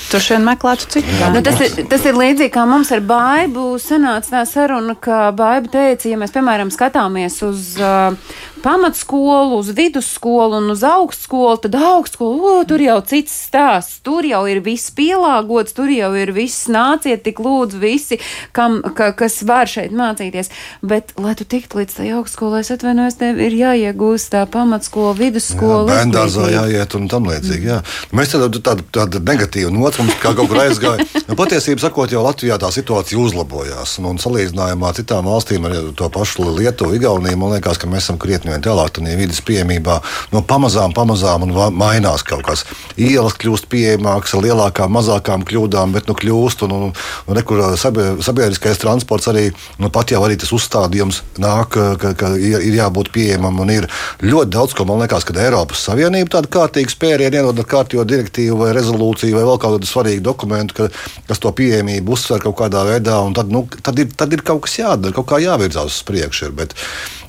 [0.09, 1.17] Tur šodien meklētu citu.
[1.33, 3.75] Nu, tas, ir, tas ir līdzīgi kā mums ar baidu.
[3.81, 8.17] Sanāca tā saruna, ka baiba teica, ja mēs, piemēram, skatāmies uz uh,
[8.63, 14.41] pamatskolu, uz vidusskolu un uz augstskolu, tad augstskolu, o, tur jau cits stāsts, tur jau
[14.49, 18.19] ir viss pielāgots, tur jau ir viss nāciet, tik lūdzu visi,
[18.55, 20.51] kam, ka, kas var šeit mācīties.
[20.81, 25.85] Bet, lai tu tiktu līdz tai augstskolai, es atvainojos, tev ir jāiegūst tā pamatskola, vidusskola.
[25.85, 27.79] Jā, bērndārzā jāiet un tam līdzīgi, jā.
[28.15, 31.05] Mēs tādu, tādu, tādu negatīvu notu mums kā kaut kur aizgāja.
[31.27, 33.97] Nu, patiesībā sakot, jau Latvijā tā situācija uzlabojās.
[34.01, 38.07] Un, un salīdzinājumā ar citām valstīm, ar to pašu Lietuvu, Igauniju, man liekas, ka mēs
[38.07, 39.99] esam krietni tā tālāk, tad vidas pieejamībā
[40.33, 42.65] no pamazām, pamazām un mainās kaut kas.
[42.99, 46.93] Ielas kļūst pieejamākas ar lielākām, mazākām kļūdām, bet nu kļūst un, un,
[47.27, 49.49] un nekur sabiedriskais transports arī,
[49.81, 53.89] nu pat jau arī tas uzstādījums nāk, ka, ka ir, jābūt pieejamam un ir
[54.23, 58.59] ļoti daudz, ko man liekas, ka Eiropas Savienība tādu kārtīgu spērienu ienod ar kārtīgo direktīvu
[58.63, 60.89] vai rezolūciju vai vēl kādu svarīgu dokumentu, ka,
[61.29, 64.79] kas to pieejamību uzsver kaut kādā veidā, tad, nu, tad, ir, tad ir kaut kas
[64.81, 66.53] jādara, kaut kā jāvirzās uz priekšu.
[66.57, 66.77] Bet,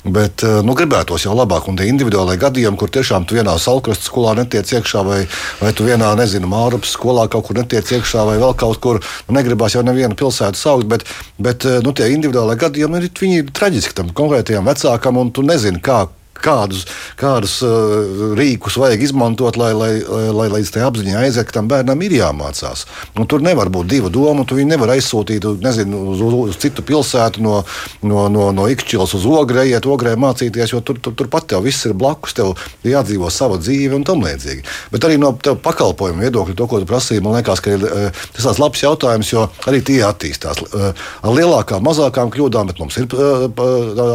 [0.01, 4.09] Bet eh, nu, gribētos jau labāk, un tie individuālai gadījumi, kur tiešām tu vienā salkrastas
[4.09, 5.19] skolā netiec iekšā, vai,
[5.59, 9.35] vai tu vienā, nezinu, mārapas skolā kaut kur netiec iekšā, vai vēl kaut kur, nu,
[9.37, 11.05] negribās jau nevienu pilsētu saukt, bet,
[11.37, 15.83] bet eh, nu, tie individuālai gadījumi ir, ir traģiski tam konkrētajam vecākam, un tu nezini,
[15.85, 16.07] kā
[16.43, 16.85] kādus,
[17.19, 19.91] kādus uh, rīkus vajag izmantot, lai, lai,
[20.33, 22.85] lai, līdz tai apziņai aiziet, ka tam bērnam ir jāmācās.
[23.15, 27.43] Un tur nevar būt divu domu, tu viņu nevar aizsūtīt nezinu, uz, uz citu pilsētu,
[27.45, 27.61] no,
[28.05, 31.65] no, no, no Ikšķils uz Ogrē, iet Ogrē mācīties, jo tur, tur, tur pat tev
[31.65, 32.53] viss ir blakus, tev
[32.87, 34.65] jādzīvo sava dzīve un tam līdzīgi.
[34.93, 38.47] Bet arī no pakalpojumu viedokļa, to, ko tu prasīji, man liekas, ka ir, uh, tas
[38.49, 40.63] ir labs jautājums, jo arī tie attīstās.
[40.71, 43.07] Uh, ar lielākām, mazākām kļūdām, bet mums ir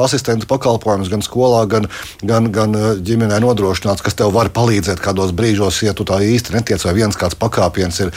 [0.02, 1.88] asistentu pakalpojums gan skolā, gan,
[2.22, 6.54] gan, gan eh, ģimenē nodrošināts, kas tev var palīdzēt kādos brīžos, ja tu tā īsti
[6.56, 8.12] netiec, vai viens kāds pakāpiens ir.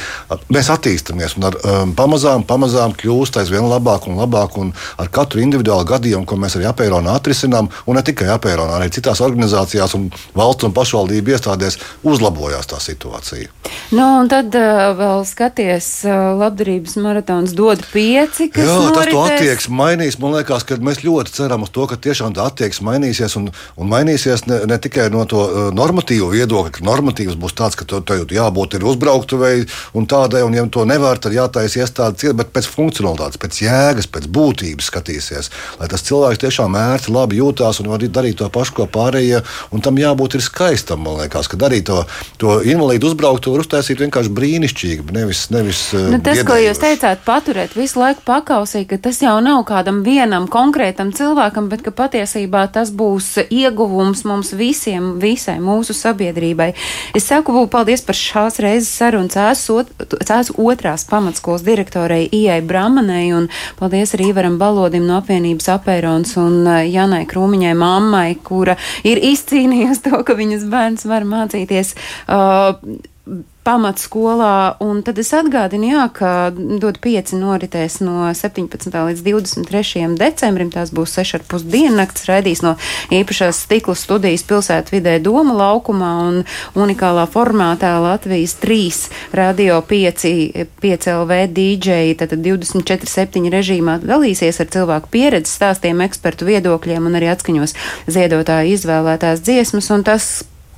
[0.53, 4.57] Mēs attīstāmies un ar, um, pamazām, pamazām kļūst aizvien labāk un labāk.
[4.59, 8.91] Un ar katru individuālu gadījumu, ko mēs arī apēronā atrisinām, un ne tikai apēronā, arī
[8.93, 13.51] citās organizācijās un valsts un pašvaldību iestādēs uzlabojās tā situācija.
[13.95, 18.49] Nu, un tad uh, vēl skaties, uh, labdarības maratons dod pieci.
[18.53, 18.95] Jā, norites.
[18.97, 20.19] tas to attieksmi mainīs.
[20.21, 23.88] Man liekas, ka mēs ļoti ceram uz to, ka tiešām tā attieksme mainīsies un, un
[23.89, 28.29] mainīsies ne, ne tikai no to uh, normatīvu viedokļa, ka normatīvs būs tāds, ka tev
[28.33, 29.65] jābūt uzbrauktuvei
[29.97, 34.09] un tādai, un ja to nevar, tad jātaisa iestādes ciet, bet pēc funkcionalitātes, pēc jēgas,
[34.11, 38.75] pēc būtības skatīsies, lai tas cilvēks tiešām ērti, labi jūtās un var darīt to pašu,
[38.79, 39.41] ko pārējie,
[39.73, 42.03] un tam jābūt ir skaistam, man liekas, ka darīt to,
[42.41, 47.23] to invalīdu uzbrauktu var uztaisīt vienkārši brīnišķīgi, nevis, nevis uh, nu, Tas, ko jūs teicāt,
[47.25, 52.67] paturēt visu laiku pakausī, ka tas jau nav kādam vienam konkrētam cilvēkam, bet ka patiesībā
[52.73, 56.73] tas būs iegūts ieguvums mums visiem, visai mūsu sabiedrībai.
[57.15, 63.49] Es saku paldies par šās reizes sarunu cēs otrās pamatskolas direktorei Ijai Bramanai un
[63.79, 68.75] paldies arī Ivaram Balodim no apvienības apērons un Janai Krūmiņai mammai, kura
[69.07, 71.95] ir izcīnījusi to, ka viņas bērns var mācīties.
[72.27, 72.75] Uh,
[73.67, 74.79] pamatskolā.
[74.83, 78.89] Un tad es atgādinu, jā, ka dod pieci noritēs no 17.
[78.91, 80.05] līdz 23.
[80.19, 80.71] decembrim.
[80.73, 82.75] Tās būs 6,5 diennakts, raidīs no
[83.13, 86.41] īpašās stikla studijas pilsētvidē Doma laukumā un
[86.79, 90.27] unikālā formātā Latvijas 3 radio 5,
[90.81, 97.31] 5 LV DJ, tad 24-7 režīmā dalīsies ar cilvēku pieredzi, stāstiem, ekspertu viedokļiem un arī
[97.33, 97.75] atskaņos
[98.09, 99.91] ziedotāju izvēlētās dziesmas.
[99.93, 100.29] Un tas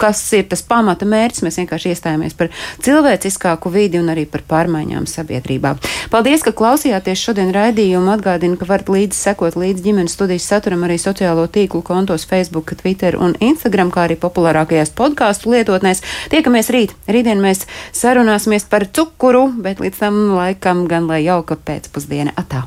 [0.02, 1.44] kas ir tas pamata mērķis.
[1.46, 2.50] Mēs vienkārši iestājāmies par
[2.86, 5.76] cilvēciskāku vidi un arī par pārmaiņām sabiedrībā.
[6.14, 8.12] Paldies, ka klausījāties šodien raidījumu.
[8.16, 13.20] Atgādinu, ka varat līdzi sekot līdzi ģimenes studijas saturam arī sociālo tīklu kontos Facebook, Twitter
[13.22, 16.04] un Instagram, kā arī populārākajās podkāstu lietotnēs.
[16.34, 16.98] Tiekamies rīt.
[17.12, 22.36] Rītdien mēs sarunāsimies par cukuru, bet līdz tam laikam gan lai jauka pēcpusdiena.
[22.42, 22.66] Atā!